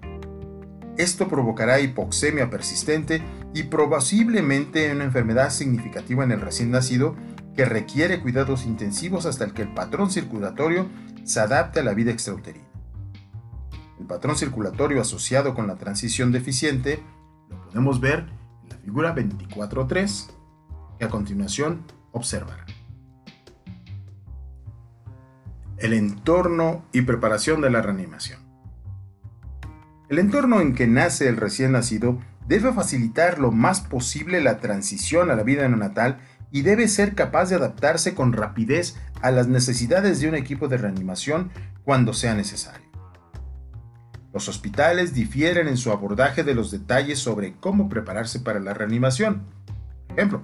Esto 0.95 1.27
provocará 1.27 1.79
hipoxemia 1.79 2.51
persistente 2.51 3.23
y 3.55 3.63
probablemente 3.63 4.91
una 4.91 5.05
enfermedad 5.05 5.49
significativa 5.49 6.23
en 6.23 6.33
el 6.33 6.41
recién 6.41 6.69
nacido 6.69 7.15
que 7.57 7.65
requiere 7.65 8.21
cuidados 8.21 8.67
intensivos 8.67 9.25
hasta 9.25 9.47
que 9.47 9.63
el 9.63 9.73
patrón 9.73 10.11
circulatorio 10.11 10.85
se 11.23 11.39
adapte 11.39 11.79
a 11.79 11.83
la 11.83 11.95
vida 11.95 12.11
extrauterina. 12.11 12.67
El 13.99 14.05
patrón 14.05 14.37
circulatorio 14.37 15.01
asociado 15.01 15.55
con 15.55 15.65
la 15.65 15.75
transición 15.75 16.31
deficiente 16.31 17.03
lo 17.49 17.59
podemos 17.63 17.99
ver 17.99 18.27
en 18.61 18.69
la 18.69 18.77
figura 18.77 19.15
24.3 19.15 20.27
que 20.99 21.05
a 21.05 21.09
continuación 21.09 21.83
observarán. 22.11 22.67
El 25.77 25.93
entorno 25.93 26.85
y 26.93 27.01
preparación 27.01 27.61
de 27.61 27.71
la 27.71 27.81
reanimación. 27.81 28.39
El 30.09 30.19
entorno 30.19 30.61
en 30.61 30.75
que 30.75 30.85
nace 30.85 31.27
el 31.27 31.37
recién 31.37 31.71
nacido 31.71 32.19
debe 32.47 32.71
facilitar 32.71 33.39
lo 33.39 33.51
más 33.51 33.81
posible 33.81 34.41
la 34.41 34.59
transición 34.59 35.31
a 35.31 35.35
la 35.35 35.43
vida 35.43 35.67
neonatal 35.67 36.19
y 36.51 36.61
debe 36.61 36.87
ser 36.87 37.15
capaz 37.15 37.49
de 37.49 37.55
adaptarse 37.55 38.15
con 38.15 38.33
rapidez 38.33 38.95
a 39.21 39.31
las 39.31 39.47
necesidades 39.47 40.19
de 40.19 40.29
un 40.29 40.35
equipo 40.35 40.67
de 40.67 40.77
reanimación 40.77 41.51
cuando 41.83 42.13
sea 42.13 42.33
necesario. 42.33 42.87
Los 44.33 44.49
hospitales 44.49 45.13
difieren 45.13 45.67
en 45.67 45.77
su 45.77 45.91
abordaje 45.91 46.43
de 46.43 46.53
los 46.53 46.69
detalles 46.69 47.19
sobre 47.19 47.55
cómo 47.55 47.89
prepararse 47.89 48.39
para 48.39 48.59
la 48.59 48.73
reanimación. 48.73 49.43
Por 50.07 50.19
ejemplo, 50.19 50.41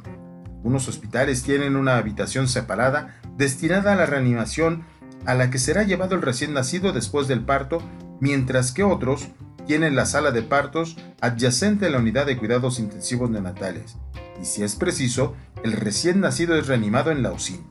algunos 0.48 0.88
hospitales 0.88 1.44
tienen 1.44 1.76
una 1.76 1.98
habitación 1.98 2.48
separada 2.48 3.20
destinada 3.38 3.94
a 3.94 3.96
la 3.96 4.06
reanimación 4.06 4.84
a 5.26 5.36
la 5.36 5.50
que 5.50 5.60
será 5.60 5.84
llevado 5.84 6.16
el 6.16 6.22
recién 6.22 6.54
nacido 6.54 6.92
después 6.92 7.28
del 7.28 7.42
parto, 7.42 7.80
mientras 8.20 8.72
que 8.72 8.84
otros 8.84 9.28
tienen 9.68 9.96
la 9.96 10.06
sala 10.06 10.32
de 10.32 10.42
partos 10.42 10.98
adyacente 11.22 11.86
a 11.86 11.90
la 11.90 12.00
unidad 12.00 12.26
de 12.26 12.38
cuidados 12.38 12.80
intensivos 12.80 13.30
neonatales, 13.30 13.98
y 14.44 14.46
si 14.46 14.62
es 14.62 14.76
preciso, 14.76 15.38
el 15.64 15.72
recién 15.72 16.20
nacido 16.20 16.58
es 16.58 16.68
reanimado 16.68 17.12
en 17.12 17.24
la 17.24 17.32
UCIN. 17.32 17.66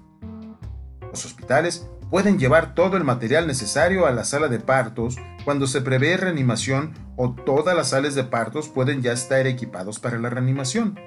Los 1.02 1.26
hospitales 1.26 1.86
pueden 2.10 2.38
llevar 2.38 2.74
todo 2.74 2.96
el 2.96 3.04
material 3.04 3.46
necesario 3.46 4.06
a 4.06 4.10
la 4.10 4.24
sala 4.24 4.48
de 4.48 4.58
partos 4.58 5.18
cuando 5.44 5.66
se 5.66 5.82
prevé 5.82 6.16
reanimación 6.16 6.94
o 7.16 7.34
todas 7.34 7.76
las 7.76 7.90
salas 7.90 8.14
de 8.14 8.24
partos 8.24 8.70
pueden 8.70 9.02
ya 9.02 9.12
estar 9.12 9.46
equipados 9.46 9.98
para 9.98 10.18
la 10.18 10.30
reanimación. 10.30 10.98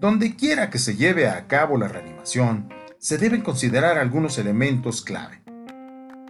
Donde 0.00 0.34
quiera 0.34 0.68
que 0.68 0.80
se 0.80 0.96
lleve 0.96 1.28
a 1.28 1.46
cabo 1.46 1.78
la 1.78 1.86
reanimación, 1.86 2.70
se 2.98 3.18
deben 3.18 3.42
considerar 3.42 3.98
algunos 3.98 4.36
elementos 4.36 5.00
clave. 5.00 5.42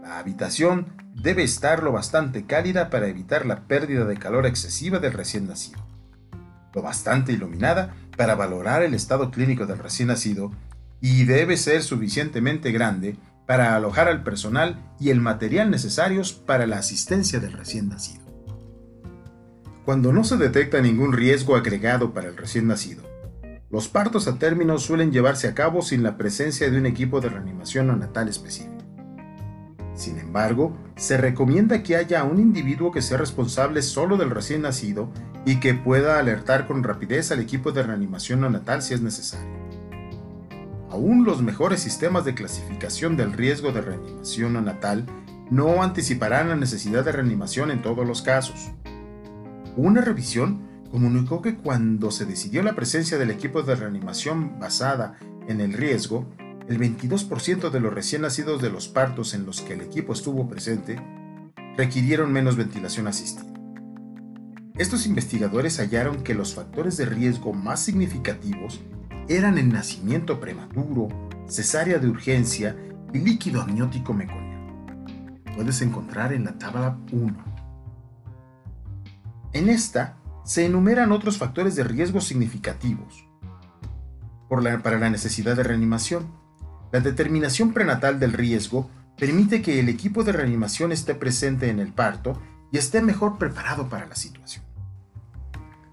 La 0.02 0.18
habitación 0.18 0.92
debe 1.14 1.42
estar 1.42 1.82
lo 1.82 1.92
bastante 1.92 2.44
cálida 2.44 2.90
para 2.90 3.06
evitar 3.06 3.46
la 3.46 3.60
pérdida 3.60 4.04
de 4.04 4.18
calor 4.18 4.44
excesiva 4.44 4.98
del 4.98 5.14
recién 5.14 5.48
nacido, 5.48 5.80
lo 6.74 6.82
bastante 6.82 7.32
iluminada 7.32 7.94
para 8.16 8.34
valorar 8.34 8.82
el 8.82 8.94
estado 8.94 9.30
clínico 9.30 9.66
del 9.66 9.78
recién 9.78 10.08
nacido 10.08 10.52
y 11.00 11.24
debe 11.24 11.56
ser 11.56 11.82
suficientemente 11.82 12.72
grande 12.72 13.16
para 13.46 13.74
alojar 13.74 14.08
al 14.08 14.22
personal 14.22 14.78
y 15.00 15.10
el 15.10 15.20
material 15.20 15.70
necesarios 15.70 16.32
para 16.32 16.66
la 16.66 16.78
asistencia 16.78 17.40
del 17.40 17.52
recién 17.52 17.88
nacido. 17.88 18.24
Cuando 19.84 20.12
no 20.12 20.22
se 20.22 20.36
detecta 20.36 20.80
ningún 20.80 21.12
riesgo 21.12 21.56
agregado 21.56 22.12
para 22.12 22.28
el 22.28 22.36
recién 22.36 22.68
nacido, 22.68 23.02
los 23.70 23.88
partos 23.88 24.28
a 24.28 24.38
término 24.38 24.78
suelen 24.78 25.12
llevarse 25.12 25.48
a 25.48 25.54
cabo 25.54 25.82
sin 25.82 26.02
la 26.02 26.16
presencia 26.16 26.70
de 26.70 26.78
un 26.78 26.86
equipo 26.86 27.20
de 27.20 27.28
reanimación 27.28 27.86
neonatal 27.86 28.28
específico. 28.28 28.76
Sin 29.94 30.18
embargo, 30.18 30.76
se 30.96 31.16
recomienda 31.16 31.82
que 31.82 31.96
haya 31.96 32.24
un 32.24 32.38
individuo 32.38 32.90
que 32.90 33.02
sea 33.02 33.18
responsable 33.18 33.82
solo 33.82 34.16
del 34.16 34.30
recién 34.30 34.62
nacido 34.62 35.10
y 35.44 35.56
que 35.56 35.74
pueda 35.74 36.18
alertar 36.18 36.66
con 36.66 36.82
rapidez 36.82 37.32
al 37.32 37.40
equipo 37.40 37.72
de 37.72 37.82
reanimación 37.82 38.40
neonatal 38.40 38.82
si 38.82 38.94
es 38.94 39.00
necesario. 39.00 39.48
Aún 40.90 41.24
los 41.24 41.42
mejores 41.42 41.80
sistemas 41.80 42.24
de 42.24 42.34
clasificación 42.34 43.16
del 43.16 43.32
riesgo 43.32 43.72
de 43.72 43.80
reanimación 43.80 44.54
neonatal 44.54 45.06
no 45.50 45.82
anticiparán 45.82 46.48
la 46.48 46.56
necesidad 46.56 47.04
de 47.04 47.12
reanimación 47.12 47.70
en 47.70 47.82
todos 47.82 48.06
los 48.06 48.22
casos. 48.22 48.70
Una 49.76 50.00
revisión 50.00 50.68
comunicó 50.90 51.42
que 51.42 51.56
cuando 51.56 52.10
se 52.10 52.24
decidió 52.24 52.62
la 52.62 52.74
presencia 52.74 53.18
del 53.18 53.30
equipo 53.30 53.62
de 53.62 53.76
reanimación 53.76 54.58
basada 54.58 55.16
en 55.48 55.60
el 55.60 55.72
riesgo, 55.72 56.26
el 56.68 56.78
22% 56.78 57.70
de 57.70 57.80
los 57.80 57.92
recién 57.92 58.22
nacidos 58.22 58.60
de 58.60 58.70
los 58.70 58.88
partos 58.88 59.34
en 59.34 59.46
los 59.46 59.60
que 59.60 59.74
el 59.74 59.80
equipo 59.80 60.12
estuvo 60.12 60.48
presente 60.48 61.00
requirieron 61.76 62.32
menos 62.32 62.56
ventilación 62.56 63.06
asistida. 63.06 63.49
Estos 64.78 65.06
investigadores 65.06 65.78
hallaron 65.78 66.22
que 66.22 66.34
los 66.34 66.54
factores 66.54 66.96
de 66.96 67.06
riesgo 67.06 67.52
más 67.52 67.80
significativos 67.80 68.80
eran 69.28 69.58
el 69.58 69.72
nacimiento 69.72 70.40
prematuro, 70.40 71.08
cesárea 71.48 71.98
de 71.98 72.08
urgencia 72.08 72.76
y 73.12 73.18
líquido 73.18 73.60
amniótico 73.60 74.14
meconiano. 74.14 74.94
Puedes 75.54 75.82
encontrar 75.82 76.32
en 76.32 76.44
la 76.44 76.58
tabla 76.58 76.98
1. 77.12 77.44
En 79.52 79.68
esta 79.68 80.16
se 80.44 80.64
enumeran 80.64 81.12
otros 81.12 81.38
factores 81.38 81.76
de 81.76 81.84
riesgo 81.84 82.20
significativos 82.20 83.26
para 84.48 84.98
la 84.98 85.10
necesidad 85.10 85.54
de 85.56 85.62
reanimación. 85.62 86.26
La 86.90 87.00
determinación 87.00 87.72
prenatal 87.72 88.18
del 88.18 88.32
riesgo 88.32 88.90
permite 89.16 89.62
que 89.62 89.78
el 89.78 89.88
equipo 89.88 90.24
de 90.24 90.32
reanimación 90.32 90.90
esté 90.90 91.14
presente 91.14 91.70
en 91.70 91.78
el 91.78 91.92
parto 91.92 92.40
y 92.72 92.78
esté 92.78 93.02
mejor 93.02 93.38
preparado 93.38 93.88
para 93.88 94.06
la 94.06 94.14
situación. 94.14 94.64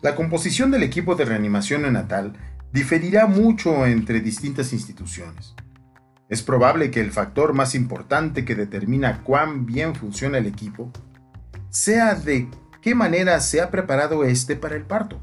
La 0.02 0.16
composición 0.16 0.72
del 0.72 0.84
equipo 0.84 1.16
de 1.16 1.26
reanimación 1.26 1.82
neonatal 1.82 2.34
diferirá 2.72 3.26
mucho 3.26 3.86
entre 3.86 4.22
distintas 4.22 4.74
instituciones. 4.74 5.56
Es 6.30 6.44
probable 6.44 6.92
que 6.92 7.00
el 7.00 7.12
factor 7.12 7.54
más 7.54 7.74
importante 7.74 8.46
que 8.46 8.56
determina 8.56 9.24
cuán 9.24 9.66
bien 9.66 9.96
funciona 9.96 10.38
el 10.38 10.46
equipo 10.46 10.92
sea 11.70 12.16
de 12.16 12.50
qué 12.82 12.96
manera 12.96 13.40
se 13.40 13.62
ha 13.62 13.72
preparado 13.72 14.24
este 14.24 14.56
para 14.56 14.76
el 14.76 14.84
parto. 14.84 15.20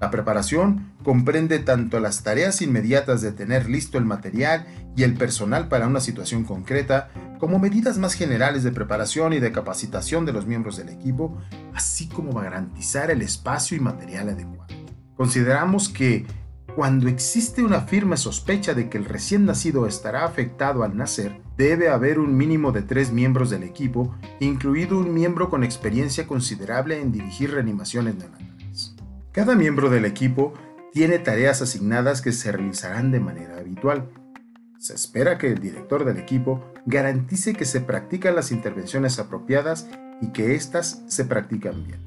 La 0.00 0.10
preparación 0.10 0.92
comprende 1.02 1.58
tanto 1.58 2.00
las 2.00 2.22
tareas 2.22 2.60
inmediatas 2.60 3.22
de 3.22 3.32
tener 3.32 3.68
listo 3.68 3.98
el 3.98 4.04
material 4.04 4.66
y 4.96 5.04
el 5.04 5.14
personal 5.14 5.68
para 5.68 5.86
una 5.86 6.00
situación 6.00 6.44
concreta, 6.44 7.08
como 7.38 7.58
medidas 7.58 7.98
más 7.98 8.14
generales 8.14 8.62
de 8.62 8.72
preparación 8.72 9.32
y 9.32 9.40
de 9.40 9.52
capacitación 9.52 10.24
de 10.24 10.32
los 10.32 10.46
miembros 10.46 10.76
del 10.76 10.88
equipo, 10.88 11.36
así 11.74 12.08
como 12.08 12.32
garantizar 12.40 13.10
el 13.10 13.22
espacio 13.22 13.76
y 13.76 13.80
material 13.80 14.28
adecuado. 14.30 14.74
Consideramos 15.16 15.88
que 15.88 16.26
cuando 16.76 17.08
existe 17.08 17.64
una 17.64 17.80
firme 17.80 18.18
sospecha 18.18 18.74
de 18.74 18.90
que 18.90 18.98
el 18.98 19.06
recién 19.06 19.46
nacido 19.46 19.86
estará 19.86 20.26
afectado 20.26 20.82
al 20.82 20.94
nacer, 20.94 21.40
debe 21.56 21.88
haber 21.88 22.18
un 22.18 22.36
mínimo 22.36 22.70
de 22.70 22.82
tres 22.82 23.12
miembros 23.12 23.48
del 23.48 23.62
equipo, 23.62 24.14
incluido 24.40 24.98
un 24.98 25.14
miembro 25.14 25.48
con 25.48 25.64
experiencia 25.64 26.26
considerable 26.26 27.00
en 27.00 27.12
dirigir 27.12 27.52
reanimaciones 27.52 28.16
neonatales. 28.16 28.94
Cada 29.32 29.54
miembro 29.54 29.88
del 29.88 30.04
equipo 30.04 30.52
tiene 30.92 31.18
tareas 31.18 31.62
asignadas 31.62 32.20
que 32.20 32.32
se 32.32 32.52
realizarán 32.52 33.10
de 33.10 33.20
manera 33.20 33.58
habitual. 33.58 34.10
Se 34.86 34.94
espera 34.94 35.36
que 35.36 35.48
el 35.48 35.58
director 35.58 36.04
del 36.04 36.16
equipo 36.16 36.64
garantice 36.84 37.54
que 37.54 37.64
se 37.64 37.80
practican 37.80 38.36
las 38.36 38.52
intervenciones 38.52 39.18
apropiadas 39.18 39.88
y 40.20 40.28
que 40.28 40.54
éstas 40.54 41.02
se 41.08 41.24
practican 41.24 41.84
bien. 41.84 41.98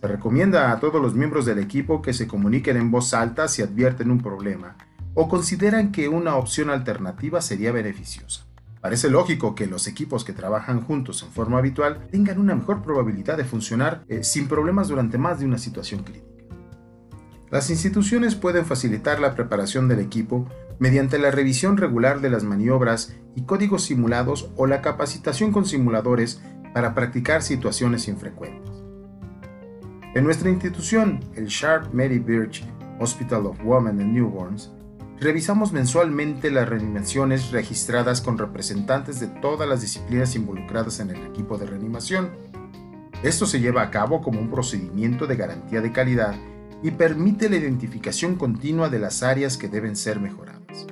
Se 0.00 0.08
recomienda 0.08 0.72
a 0.72 0.80
todos 0.80 1.00
los 1.00 1.14
miembros 1.14 1.46
del 1.46 1.60
equipo 1.60 2.02
que 2.02 2.14
se 2.14 2.26
comuniquen 2.26 2.78
en 2.78 2.90
voz 2.90 3.14
alta 3.14 3.46
si 3.46 3.62
advierten 3.62 4.10
un 4.10 4.18
problema 4.18 4.76
o 5.14 5.28
consideran 5.28 5.92
que 5.92 6.08
una 6.08 6.34
opción 6.34 6.70
alternativa 6.70 7.40
sería 7.40 7.70
beneficiosa. 7.70 8.44
Parece 8.80 9.08
lógico 9.08 9.54
que 9.54 9.68
los 9.68 9.86
equipos 9.86 10.24
que 10.24 10.32
trabajan 10.32 10.80
juntos 10.80 11.22
en 11.22 11.30
forma 11.30 11.58
habitual 11.58 12.08
tengan 12.10 12.40
una 12.40 12.56
mejor 12.56 12.82
probabilidad 12.82 13.36
de 13.36 13.44
funcionar 13.44 14.02
eh, 14.08 14.24
sin 14.24 14.48
problemas 14.48 14.88
durante 14.88 15.16
más 15.16 15.38
de 15.38 15.46
una 15.46 15.58
situación 15.58 16.02
crítica. 16.02 16.27
Las 17.50 17.70
instituciones 17.70 18.34
pueden 18.34 18.66
facilitar 18.66 19.20
la 19.20 19.34
preparación 19.34 19.88
del 19.88 20.00
equipo 20.00 20.46
mediante 20.78 21.18
la 21.18 21.30
revisión 21.30 21.78
regular 21.78 22.20
de 22.20 22.28
las 22.28 22.44
maniobras 22.44 23.14
y 23.34 23.42
códigos 23.42 23.84
simulados 23.84 24.50
o 24.56 24.66
la 24.66 24.82
capacitación 24.82 25.50
con 25.50 25.64
simuladores 25.64 26.42
para 26.74 26.94
practicar 26.94 27.42
situaciones 27.42 28.06
infrecuentes. 28.06 28.70
En 30.14 30.24
nuestra 30.24 30.50
institución, 30.50 31.20
el 31.36 31.46
Sharp 31.46 31.92
Mary 31.94 32.18
Birch 32.18 32.64
Hospital 33.00 33.46
of 33.46 33.58
Women 33.64 34.00
and 34.00 34.12
Newborns, 34.12 34.70
revisamos 35.18 35.72
mensualmente 35.72 36.50
las 36.50 36.68
reanimaciones 36.68 37.50
registradas 37.50 38.20
con 38.20 38.36
representantes 38.36 39.20
de 39.20 39.28
todas 39.28 39.68
las 39.68 39.80
disciplinas 39.80 40.36
involucradas 40.36 41.00
en 41.00 41.10
el 41.10 41.26
equipo 41.26 41.56
de 41.56 41.66
reanimación. 41.66 42.30
Esto 43.22 43.46
se 43.46 43.60
lleva 43.60 43.82
a 43.82 43.90
cabo 43.90 44.20
como 44.20 44.38
un 44.38 44.50
procedimiento 44.50 45.26
de 45.26 45.36
garantía 45.36 45.80
de 45.80 45.92
calidad 45.92 46.36
y 46.82 46.92
permite 46.92 47.48
la 47.48 47.56
identificación 47.56 48.36
continua 48.36 48.88
de 48.88 48.98
las 48.98 49.22
áreas 49.22 49.56
que 49.56 49.68
deben 49.68 49.96
ser 49.96 50.20
mejoradas. 50.20 50.86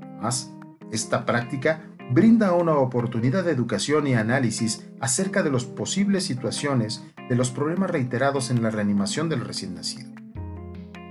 Además, 0.00 0.52
esta 0.90 1.24
práctica 1.24 1.82
brinda 2.10 2.52
una 2.52 2.76
oportunidad 2.76 3.44
de 3.44 3.52
educación 3.52 4.06
y 4.06 4.14
análisis 4.14 4.86
acerca 5.00 5.42
de 5.42 5.50
las 5.50 5.64
posibles 5.64 6.24
situaciones 6.24 7.02
de 7.28 7.36
los 7.36 7.50
problemas 7.50 7.90
reiterados 7.90 8.50
en 8.50 8.62
la 8.62 8.70
reanimación 8.70 9.28
del 9.28 9.40
recién 9.40 9.74
nacido. 9.74 10.12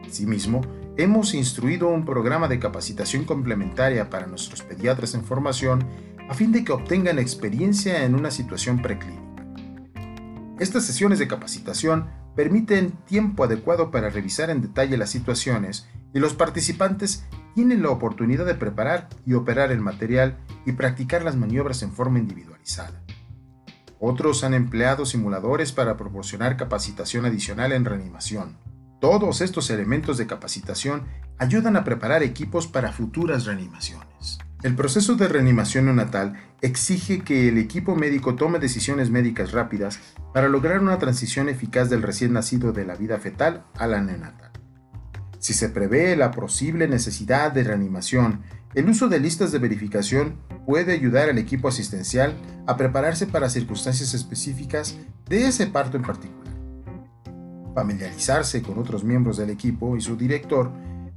Asimismo, 0.08 0.62
hemos 0.98 1.34
instruido 1.34 1.88
un 1.88 2.06
programa 2.06 2.48
de 2.48 2.60
capacitación 2.60 3.24
complementaria 3.26 4.10
para 4.10 4.28
nuestros 4.28 4.62
pediatras 4.62 5.16
en 5.16 5.24
formación 5.24 5.88
a 6.30 6.34
fin 6.34 6.52
de 6.52 6.64
que 6.64 6.72
obtengan 6.72 7.18
experiencia 7.18 8.06
en 8.06 8.16
una 8.16 8.30
situación 8.30 8.82
preclínica. 8.82 9.22
Estas 10.60 10.86
sesiones 10.86 11.18
de 11.18 11.28
capacitación 11.28 12.08
permiten 12.36 12.92
tiempo 13.06 13.44
adecuado 13.44 13.92
para 13.92 14.10
revisar 14.10 14.50
en 14.50 14.62
detalle 14.62 14.98
las 14.98 15.10
situaciones 15.10 15.88
y 16.14 16.20
los 16.20 16.34
participantes 16.34 17.26
tienen 17.56 17.84
la 17.84 17.90
oportunidad 17.90 18.46
de 18.46 18.56
preparar 18.56 19.10
y 19.26 19.34
operar 19.34 19.72
el 19.72 19.82
material 19.82 20.38
y 20.66 20.74
practicar 20.74 21.24
las 21.24 21.36
maniobras 21.36 21.84
en 21.84 21.92
forma 21.92 22.20
individualizada. 22.20 23.02
Otros 24.00 24.44
han 24.44 24.54
empleado 24.54 25.06
simuladores 25.06 25.72
para 25.72 25.96
proporcionar 25.96 26.58
capacitación 26.58 27.26
adicional 27.26 27.72
en 27.72 27.86
reanimación. 27.86 28.58
Todos 29.00 29.42
estos 29.42 29.70
elementos 29.70 30.18
de 30.18 30.28
capacitación 30.28 31.04
ayudan 31.38 31.76
a 31.76 31.84
preparar 31.84 32.24
equipos 32.24 32.68
para 32.68 32.92
futuras 32.92 33.46
reanimaciones. 33.46 34.40
El 34.64 34.76
proceso 34.76 35.16
de 35.16 35.28
reanimación 35.28 35.86
neonatal 35.86 36.34
exige 36.62 37.22
que 37.24 37.50
el 37.50 37.58
equipo 37.58 37.96
médico 37.96 38.36
tome 38.36 38.60
decisiones 38.60 39.10
médicas 39.10 39.54
rápidas 39.54 40.00
para 40.36 40.50
lograr 40.50 40.80
una 40.82 41.00
transición 41.00 41.50
eficaz 41.50 41.90
del 41.90 42.04
recién 42.04 42.34
nacido 42.34 42.72
de 42.72 42.86
la 42.86 42.96
vida 42.96 43.18
fetal 43.18 43.66
a 43.80 43.88
la 43.88 44.02
neonatal. 44.02 44.52
Si 45.40 45.54
se 45.54 45.70
prevé 45.70 46.16
la 46.16 46.30
posible 46.30 46.88
necesidad 46.88 47.52
de 47.52 47.64
reanimación, 47.64 48.44
el 48.76 48.88
uso 48.88 49.08
de 49.08 49.20
listas 49.20 49.52
de 49.52 49.58
verificación 49.58 50.38
puede 50.68 50.94
ayudar 50.94 51.28
al 51.30 51.40
equipo 51.40 51.68
asistencial 51.68 52.36
a 52.68 52.78
prepararse 52.78 53.26
para 53.26 53.50
circunstancias 53.50 54.14
específicas 54.14 54.96
de 55.28 55.48
ese 55.48 55.66
parto 55.66 55.98
en 55.98 56.04
particular. 56.04 56.54
Familiarizarse 57.74 58.62
con 58.62 58.78
otros 58.78 59.04
miembros 59.04 59.38
del 59.38 59.50
equipo 59.50 59.98
y 59.98 60.02
su 60.02 60.16
director, 60.16 60.72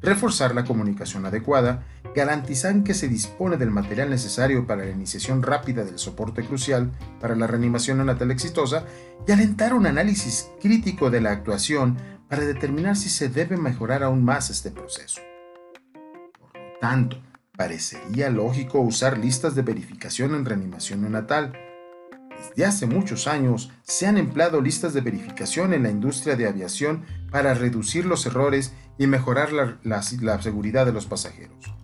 reforzar 0.05 0.55
la 0.55 0.65
comunicación 0.65 1.25
adecuada, 1.27 1.83
garantizar 2.15 2.83
que 2.85 2.95
se 2.95 3.09
dispone 3.09 3.57
del 3.57 3.71
material 3.71 4.11
necesario 4.11 4.67
para 4.67 4.85
la 4.85 4.91
iniciación 4.91 5.43
rápida 5.43 5.85
del 5.85 5.99
soporte 5.99 6.45
crucial 6.45 6.93
para 7.21 7.35
la 7.35 7.47
reanimación 7.47 7.97
neonatal 7.97 8.31
exitosa 8.31 8.85
y 9.27 9.33
alentar 9.33 9.75
un 9.75 9.87
análisis 9.87 10.51
crítico 10.61 11.11
de 11.11 11.21
la 11.21 11.33
actuación 11.33 11.97
para 12.29 12.45
determinar 12.45 12.97
si 12.97 13.09
se 13.09 13.29
debe 13.29 13.57
mejorar 13.57 14.03
aún 14.03 14.25
más 14.25 14.51
este 14.51 14.71
proceso. 14.71 15.21
Por 16.41 16.61
lo 16.61 16.79
tanto, 16.81 17.23
parecería 17.57 18.31
lógico 18.31 18.81
usar 18.81 19.19
listas 19.19 19.55
de 19.55 19.63
verificación 19.63 20.35
en 20.35 20.45
reanimación 20.45 21.01
neonatal. 21.01 21.53
Desde 22.37 22.65
hace 22.67 22.87
muchos 22.87 23.27
años 23.27 23.71
se 23.83 24.07
han 24.07 24.19
empleado 24.19 24.61
listas 24.61 24.93
de 24.93 25.01
verificación 25.01 25.73
en 25.73 25.85
la 25.85 25.91
industria 25.91 26.37
de 26.37 26.49
aviación 26.49 27.05
para 27.35 27.53
reducir 27.53 28.07
los 28.07 28.27
errores 28.27 28.75
y 28.97 29.09
mejorar 29.09 29.51
la, 29.83 30.03
seguridad 30.41 30.87
de 30.87 30.93
los 30.93 31.07
pasajeros. 31.07 31.75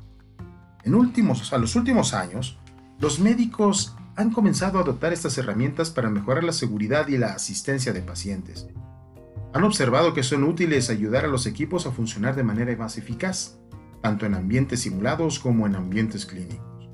En 0.84 0.94
últimos, 0.94 1.52
a 1.52 1.58
los 1.58 1.74
últimos 1.74 2.14
años, 2.14 2.56
los 3.00 3.18
médicos 3.18 3.96
han 4.14 4.30
comenzado 4.30 4.78
a 4.78 4.82
adoptar 4.82 5.12
estas 5.12 5.36
herramientas 5.38 5.90
para 5.90 6.08
mejorar 6.08 6.44
la 6.44 6.52
seguridad 6.52 7.08
y 7.08 7.18
la 7.18 7.32
asistencia 7.32 7.92
de 7.92 8.00
pacientes 8.00 8.68
han 9.52 9.64
observado 9.64 10.14
que 10.14 10.22
son 10.22 10.44
útiles 10.44 10.88
ayudar 10.88 11.24
a 11.24 11.28
los 11.28 11.44
equipos 11.48 11.84
a 11.84 11.90
funcionar 11.90 12.36
de 12.36 12.44
manera 12.44 12.76
más 12.76 12.96
eficaz, 12.96 13.58
tanto 14.02 14.24
en 14.24 14.34
ambientes 14.34 14.82
simulados 14.82 15.40
como 15.40 15.66
en 15.66 15.74
ambientes 15.74 16.26
clínicos. 16.26 16.88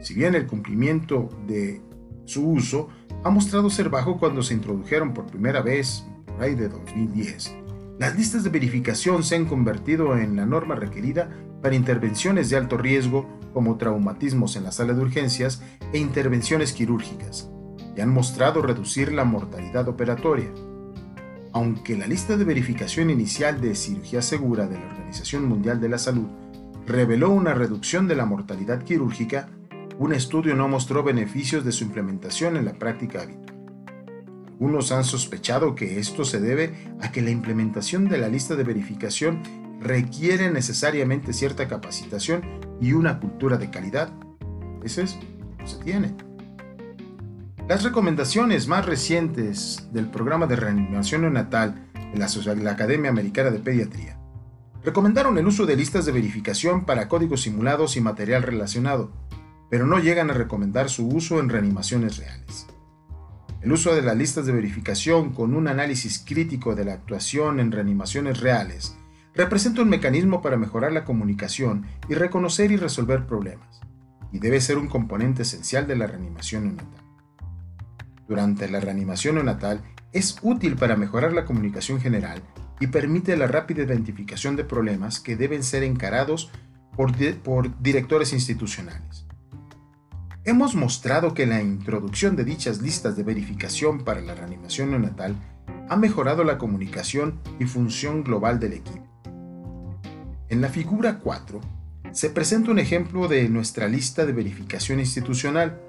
Si 0.00 0.14
bien 0.14 0.34
el 0.34 0.46
cumplimiento 0.46 1.28
de 1.46 1.82
su 2.24 2.48
uso 2.48 2.88
ha 3.22 3.28
mostrado 3.28 3.68
ser 3.68 3.90
bajo 3.90 4.18
cuando 4.18 4.42
se 4.42 4.54
introdujeron 4.54 5.12
por 5.12 5.26
primera 5.26 5.60
vez 5.60 6.06
por 6.24 6.42
ahí 6.42 6.54
de 6.54 6.70
2010, 6.70 7.61
las 7.98 8.16
listas 8.16 8.42
de 8.42 8.50
verificación 8.50 9.22
se 9.22 9.36
han 9.36 9.44
convertido 9.44 10.16
en 10.16 10.36
la 10.36 10.46
norma 10.46 10.74
requerida 10.74 11.30
para 11.60 11.76
intervenciones 11.76 12.50
de 12.50 12.56
alto 12.56 12.76
riesgo 12.76 13.28
como 13.52 13.76
traumatismos 13.76 14.56
en 14.56 14.64
la 14.64 14.72
sala 14.72 14.94
de 14.94 15.02
urgencias 15.02 15.62
e 15.92 15.98
intervenciones 15.98 16.72
quirúrgicas, 16.72 17.50
y 17.96 18.00
han 18.00 18.08
mostrado 18.08 18.62
reducir 18.62 19.12
la 19.12 19.24
mortalidad 19.24 19.88
operatoria, 19.88 20.50
aunque 21.52 21.96
la 21.96 22.06
lista 22.06 22.36
de 22.36 22.44
verificación 22.44 23.10
inicial 23.10 23.60
de 23.60 23.74
cirugía 23.74 24.22
segura 24.22 24.66
de 24.66 24.78
la 24.78 24.86
Organización 24.86 25.44
Mundial 25.44 25.80
de 25.80 25.90
la 25.90 25.98
Salud 25.98 26.26
reveló 26.86 27.30
una 27.30 27.54
reducción 27.54 28.08
de 28.08 28.16
la 28.16 28.24
mortalidad 28.24 28.82
quirúrgica, 28.82 29.48
un 29.98 30.14
estudio 30.14 30.56
no 30.56 30.66
mostró 30.66 31.04
beneficios 31.04 31.64
de 31.64 31.72
su 31.72 31.84
implementación 31.84 32.56
en 32.56 32.64
la 32.64 32.72
práctica 32.72 33.22
habitual. 33.22 33.51
Algunos 34.62 34.92
han 34.92 35.02
sospechado 35.02 35.74
que 35.74 35.98
esto 35.98 36.24
se 36.24 36.40
debe 36.40 36.72
a 37.00 37.10
que 37.10 37.20
la 37.20 37.30
implementación 37.30 38.08
de 38.08 38.16
la 38.16 38.28
lista 38.28 38.54
de 38.54 38.62
verificación 38.62 39.42
requiere 39.80 40.52
necesariamente 40.52 41.32
cierta 41.32 41.66
capacitación 41.66 42.42
y 42.80 42.92
una 42.92 43.18
cultura 43.18 43.56
de 43.56 43.70
calidad. 43.70 44.12
Ese 44.84 45.02
es, 45.02 45.18
no 45.58 45.66
se 45.66 45.78
tiene. 45.78 46.14
Las 47.68 47.82
recomendaciones 47.82 48.68
más 48.68 48.86
recientes 48.86 49.88
del 49.92 50.08
programa 50.08 50.46
de 50.46 50.54
reanimación 50.54 51.22
neonatal 51.22 51.90
de 52.14 52.54
la, 52.54 52.70
Academia 52.70 53.10
Americana 53.10 53.50
de 53.50 53.58
Pediatría 53.58 54.16
recomendaron 54.84 55.36
el 55.38 55.46
uso 55.48 55.66
de 55.66 55.74
listas 55.74 56.06
de 56.06 56.12
verificación 56.12 56.84
para 56.84 57.08
códigos 57.08 57.42
simulados 57.42 57.96
y 57.96 58.00
material 58.00 58.44
relacionado, 58.44 59.10
pero 59.68 59.88
no 59.88 59.98
llegan 59.98 60.30
a 60.30 60.34
recomendar 60.34 60.88
su 60.88 61.08
uso 61.08 61.40
en 61.40 61.48
reanimaciones 61.48 62.16
reales. 62.16 62.68
El 63.62 63.72
uso 63.72 63.94
de 63.94 64.02
las 64.02 64.16
listas 64.16 64.44
de 64.46 64.52
verificación 64.52 65.32
con 65.32 65.54
un 65.54 65.68
análisis 65.68 66.18
crítico 66.18 66.74
de 66.74 66.84
la 66.84 66.94
actuación 66.94 67.60
en 67.60 67.72
reanimaciones 67.72 68.40
reales 68.40 68.96
representa 69.34 69.82
un 69.82 69.88
mecanismo 69.88 70.42
para 70.42 70.56
mejorar 70.56 70.92
la 70.92 71.04
comunicación 71.04 71.86
y 72.08 72.14
reconocer 72.14 72.70
y 72.70 72.76
resolver 72.76 73.26
problemas, 73.26 73.80
y 74.32 74.40
debe 74.40 74.60
ser 74.60 74.78
un 74.78 74.88
componente 74.88 75.42
esencial 75.42 75.86
de 75.86 75.96
la 75.96 76.06
reanimación 76.06 76.64
neonatal 76.64 77.02
durante 78.32 78.66
la 78.66 78.80
reanimación 78.80 79.34
neonatal 79.34 79.82
es 80.12 80.36
útil 80.40 80.76
para 80.76 80.96
mejorar 80.96 81.34
la 81.34 81.44
comunicación 81.44 82.00
general 82.00 82.42
y 82.80 82.86
permite 82.86 83.36
la 83.36 83.46
rápida 83.46 83.82
identificación 83.82 84.56
de 84.56 84.64
problemas 84.64 85.20
que 85.20 85.36
deben 85.36 85.62
ser 85.62 85.82
encarados 85.82 86.50
por, 86.96 87.12
directores 87.82 88.32
institucionales. 88.32 89.26
Hemos 90.44 90.74
mostrado 90.74 91.34
que 91.34 91.46
la 91.46 91.62
introducción 91.62 92.34
de 92.34 92.42
dichas 92.42 92.82
listas 92.82 93.16
de 93.16 93.22
verificación 93.22 94.02
para 94.02 94.20
la 94.20 94.34
reanimación 94.34 94.90
neonatal 94.90 95.36
ha 95.88 95.96
mejorado 95.96 96.42
la 96.42 96.58
comunicación 96.58 97.38
y 97.60 97.64
función 97.66 98.24
global 98.24 98.58
del 98.58 98.72
equipo. 98.72 99.06
En 100.48 100.60
la 100.60 100.68
figura 100.68 101.20
4 101.20 101.60
se 102.10 102.28
presenta 102.28 102.72
un 102.72 102.80
ejemplo 102.80 103.28
de 103.28 103.48
nuestra 103.48 103.86
lista 103.86 104.26
de 104.26 104.32
verificación 104.32 104.98
institucional, 104.98 105.80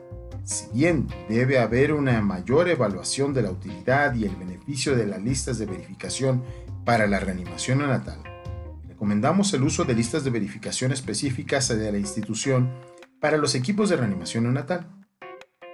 si 0.44 0.68
bien 0.72 1.08
debe 1.28 1.58
haber 1.58 1.92
una 1.92 2.22
mayor 2.22 2.70
evaluación 2.70 3.34
de 3.34 3.42
la 3.42 3.50
utilidad 3.50 4.13
y 4.13 4.26
el 4.26 4.36
beneficio 4.36 4.96
de 4.96 5.08
las 5.08 5.24
listas 5.24 5.58
de 5.58 5.66
verificación 5.66 6.44
para 6.86 7.08
la 7.08 7.20
reanimación 7.20 7.80
neonatal, 7.80 8.20
recomendamos 8.88 9.52
el 9.56 9.63
uso 9.63 9.84
de 9.84 9.96
listas 9.96 10.24
de 10.24 10.30
verificación 10.30 10.92
específicas 10.92 11.70
de 11.70 11.92
la 11.92 11.98
institución 11.98 12.70
para 13.24 13.38
los 13.38 13.56
equipos 13.56 13.88
de 13.88 13.96
reanimación 13.96 14.44
neonatal. 14.44 14.86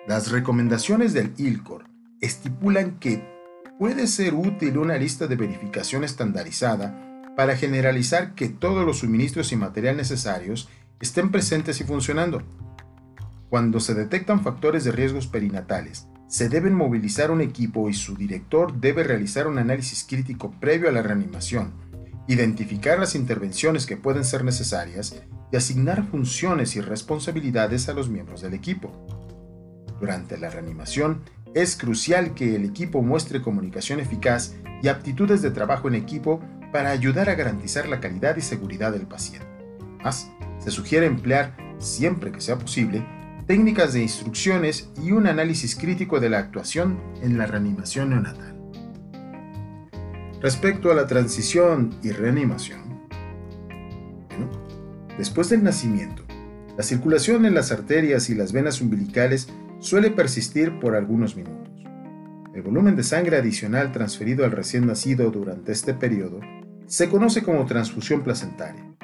Las 0.07 0.29
recomendaciones 0.29 1.13
del 1.13 1.33
ILCOR 1.35 1.83
estipulan 2.21 2.99
que 2.99 3.27
puede 3.79 4.05
ser 4.05 4.35
útil 4.35 4.77
una 4.77 4.97
lista 4.97 5.25
de 5.25 5.35
verificación 5.35 6.03
estandarizada 6.03 7.23
para 7.35 7.57
generalizar 7.57 8.35
que 8.35 8.49
todos 8.49 8.85
los 8.85 8.99
suministros 8.99 9.51
y 9.51 9.55
material 9.55 9.97
necesarios 9.97 10.69
estén 11.01 11.31
presentes 11.31 11.81
y 11.81 11.85
funcionando 11.85 12.43
cuando 13.49 13.79
se 13.79 13.95
detectan 13.95 14.43
factores 14.43 14.83
de 14.83 14.91
riesgos 14.91 15.25
perinatales, 15.25 16.07
se 16.27 16.49
deben 16.49 16.75
movilizar 16.75 17.31
un 17.31 17.41
equipo 17.41 17.89
y 17.89 17.95
su 17.95 18.15
director 18.15 18.79
debe 18.79 19.03
realizar 19.03 19.47
un 19.47 19.57
análisis 19.57 20.05
crítico 20.07 20.51
previo 20.59 20.87
a 20.87 20.91
la 20.91 21.01
reanimación, 21.01 21.73
identificar 22.27 22.99
las 22.99 23.15
intervenciones 23.15 23.87
que 23.87 23.97
pueden 23.97 24.23
ser 24.23 24.43
necesarias 24.43 25.19
y 25.51 25.57
asignar 25.57 26.05
funciones 26.05 26.75
y 26.75 26.81
responsabilidades 26.81 27.89
a 27.89 27.93
los 27.93 28.09
miembros 28.09 28.41
del 28.41 28.53
equipo. 28.53 28.91
Durante 29.99 30.37
la 30.37 30.49
reanimación, 30.49 31.23
es 31.53 31.75
crucial 31.75 32.33
que 32.35 32.55
el 32.55 32.65
equipo 32.65 33.01
muestre 33.01 33.41
comunicación 33.41 33.99
eficaz 33.99 34.55
y 34.83 34.87
aptitudes 34.87 35.41
de 35.41 35.51
trabajo 35.51 35.87
en 35.87 35.95
equipo 35.95 36.39
para 36.71 36.91
ayudar 36.91 37.29
a 37.29 37.35
garantizar 37.35 37.87
la 37.87 37.99
calidad 37.99 38.37
y 38.37 38.41
seguridad 38.41 38.91
del 38.91 39.07
paciente. 39.07 39.47
Además, 39.95 40.31
se 40.59 40.71
sugiere 40.71 41.05
emplear, 41.05 41.55
siempre 41.79 42.31
que 42.31 42.41
sea 42.41 42.57
posible, 42.57 43.05
técnicas 43.47 43.93
de 43.93 44.03
instrucciones 44.03 44.89
y 45.01 45.11
un 45.11 45.25
análisis 45.25 45.75
crítico 45.75 46.19
de 46.19 46.29
la 46.29 46.37
actuación 46.37 46.99
en 47.21 47.37
la 47.37 47.47
reanimación 47.47 48.11
neonatal. 48.11 48.55
Respecto 50.41 50.91
a 50.91 50.95
la 50.95 51.07
transición 51.07 51.95
y 52.03 52.11
reanimación, 52.11 52.88
después 55.19 55.49
del 55.49 55.63
nacimiento, 55.63 56.23
la 56.77 56.83
circulación 56.83 57.45
en 57.45 57.53
las 57.53 57.73
arterias 57.73 58.29
y 58.29 58.35
las 58.35 58.53
venas 58.53 58.79
umbilicales 58.79 59.49
suele 59.79 60.11
persistir 60.11 60.79
por 60.79 60.95
algunos 60.95 61.35
minutos. 61.35 61.83
El 62.55 62.61
volumen 62.61 62.95
de 62.95 63.03
sangre 63.03 63.35
adicional 63.35 63.91
transferido 63.91 64.45
al 64.45 64.51
recién 64.51 64.87
nacido 64.87 65.29
durante 65.29 65.73
este 65.73 65.93
periodo 65.93 66.39
se 66.87 67.09
conoce 67.09 67.43
como 67.43 67.65
transfusión 67.65 68.21
placentaria. 68.21 68.95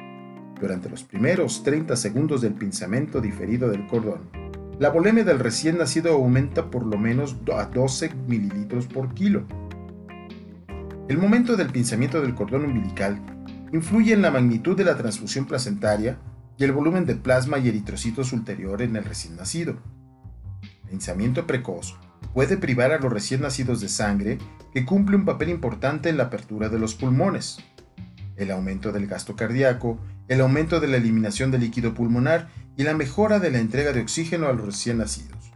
Durante 0.59 0.89
los 0.89 1.03
primeros 1.03 1.63
30 1.63 1.97
segundos 1.97 2.39
del 2.39 2.53
pinzamiento 2.53 3.19
diferido 3.19 3.69
del 3.69 3.85
cordón, 3.85 4.29
la 4.79 4.89
volemia 4.91 5.25
del 5.25 5.39
recién 5.39 5.77
nacido 5.77 6.13
aumenta 6.13 6.71
por 6.71 6.85
lo 6.85 6.97
menos 6.97 7.35
a 7.53 7.65
12 7.65 8.11
mililitros 8.25 8.87
por 8.87 9.13
kilo. 9.13 9.45
El 11.09 11.17
momento 11.17 11.57
del 11.57 11.71
pinzamiento 11.71 12.21
del 12.21 12.35
cordón 12.35 12.63
umbilical 12.63 13.19
influye 13.71 14.13
en 14.13 14.21
la 14.21 14.31
magnitud 14.31 14.75
de 14.75 14.83
la 14.83 14.97
transfusión 14.97 15.45
placentaria 15.45 16.17
y 16.57 16.63
el 16.63 16.71
volumen 16.71 17.05
de 17.05 17.15
plasma 17.15 17.57
y 17.59 17.67
eritrocitos 17.67 18.33
ulterior 18.33 18.81
en 18.81 18.95
el 18.95 19.03
recién 19.03 19.35
nacido. 19.35 19.77
El 20.61 20.89
pinzamiento 20.89 21.45
precoz 21.47 21.97
puede 22.33 22.57
privar 22.57 22.91
a 22.91 22.99
los 22.99 23.11
recién 23.11 23.41
nacidos 23.41 23.81
de 23.81 23.89
sangre, 23.89 24.37
que 24.73 24.85
cumple 24.85 25.15
un 25.15 25.25
papel 25.25 25.49
importante 25.49 26.09
en 26.09 26.17
la 26.17 26.25
apertura 26.25 26.69
de 26.69 26.79
los 26.79 26.95
pulmones. 26.95 27.57
El 28.35 28.51
aumento 28.51 28.91
del 28.91 29.07
gasto 29.07 29.35
cardíaco, 29.35 29.99
el 30.27 30.41
aumento 30.41 30.79
de 30.79 30.87
la 30.87 30.97
eliminación 30.97 31.51
de 31.51 31.59
líquido 31.59 31.93
pulmonar 31.93 32.49
y 32.75 32.83
la 32.83 32.93
mejora 32.93 33.39
de 33.39 33.51
la 33.51 33.59
entrega 33.59 33.93
de 33.93 34.01
oxígeno 34.01 34.47
a 34.47 34.53
los 34.53 34.65
recién 34.65 34.97
nacidos. 34.97 35.54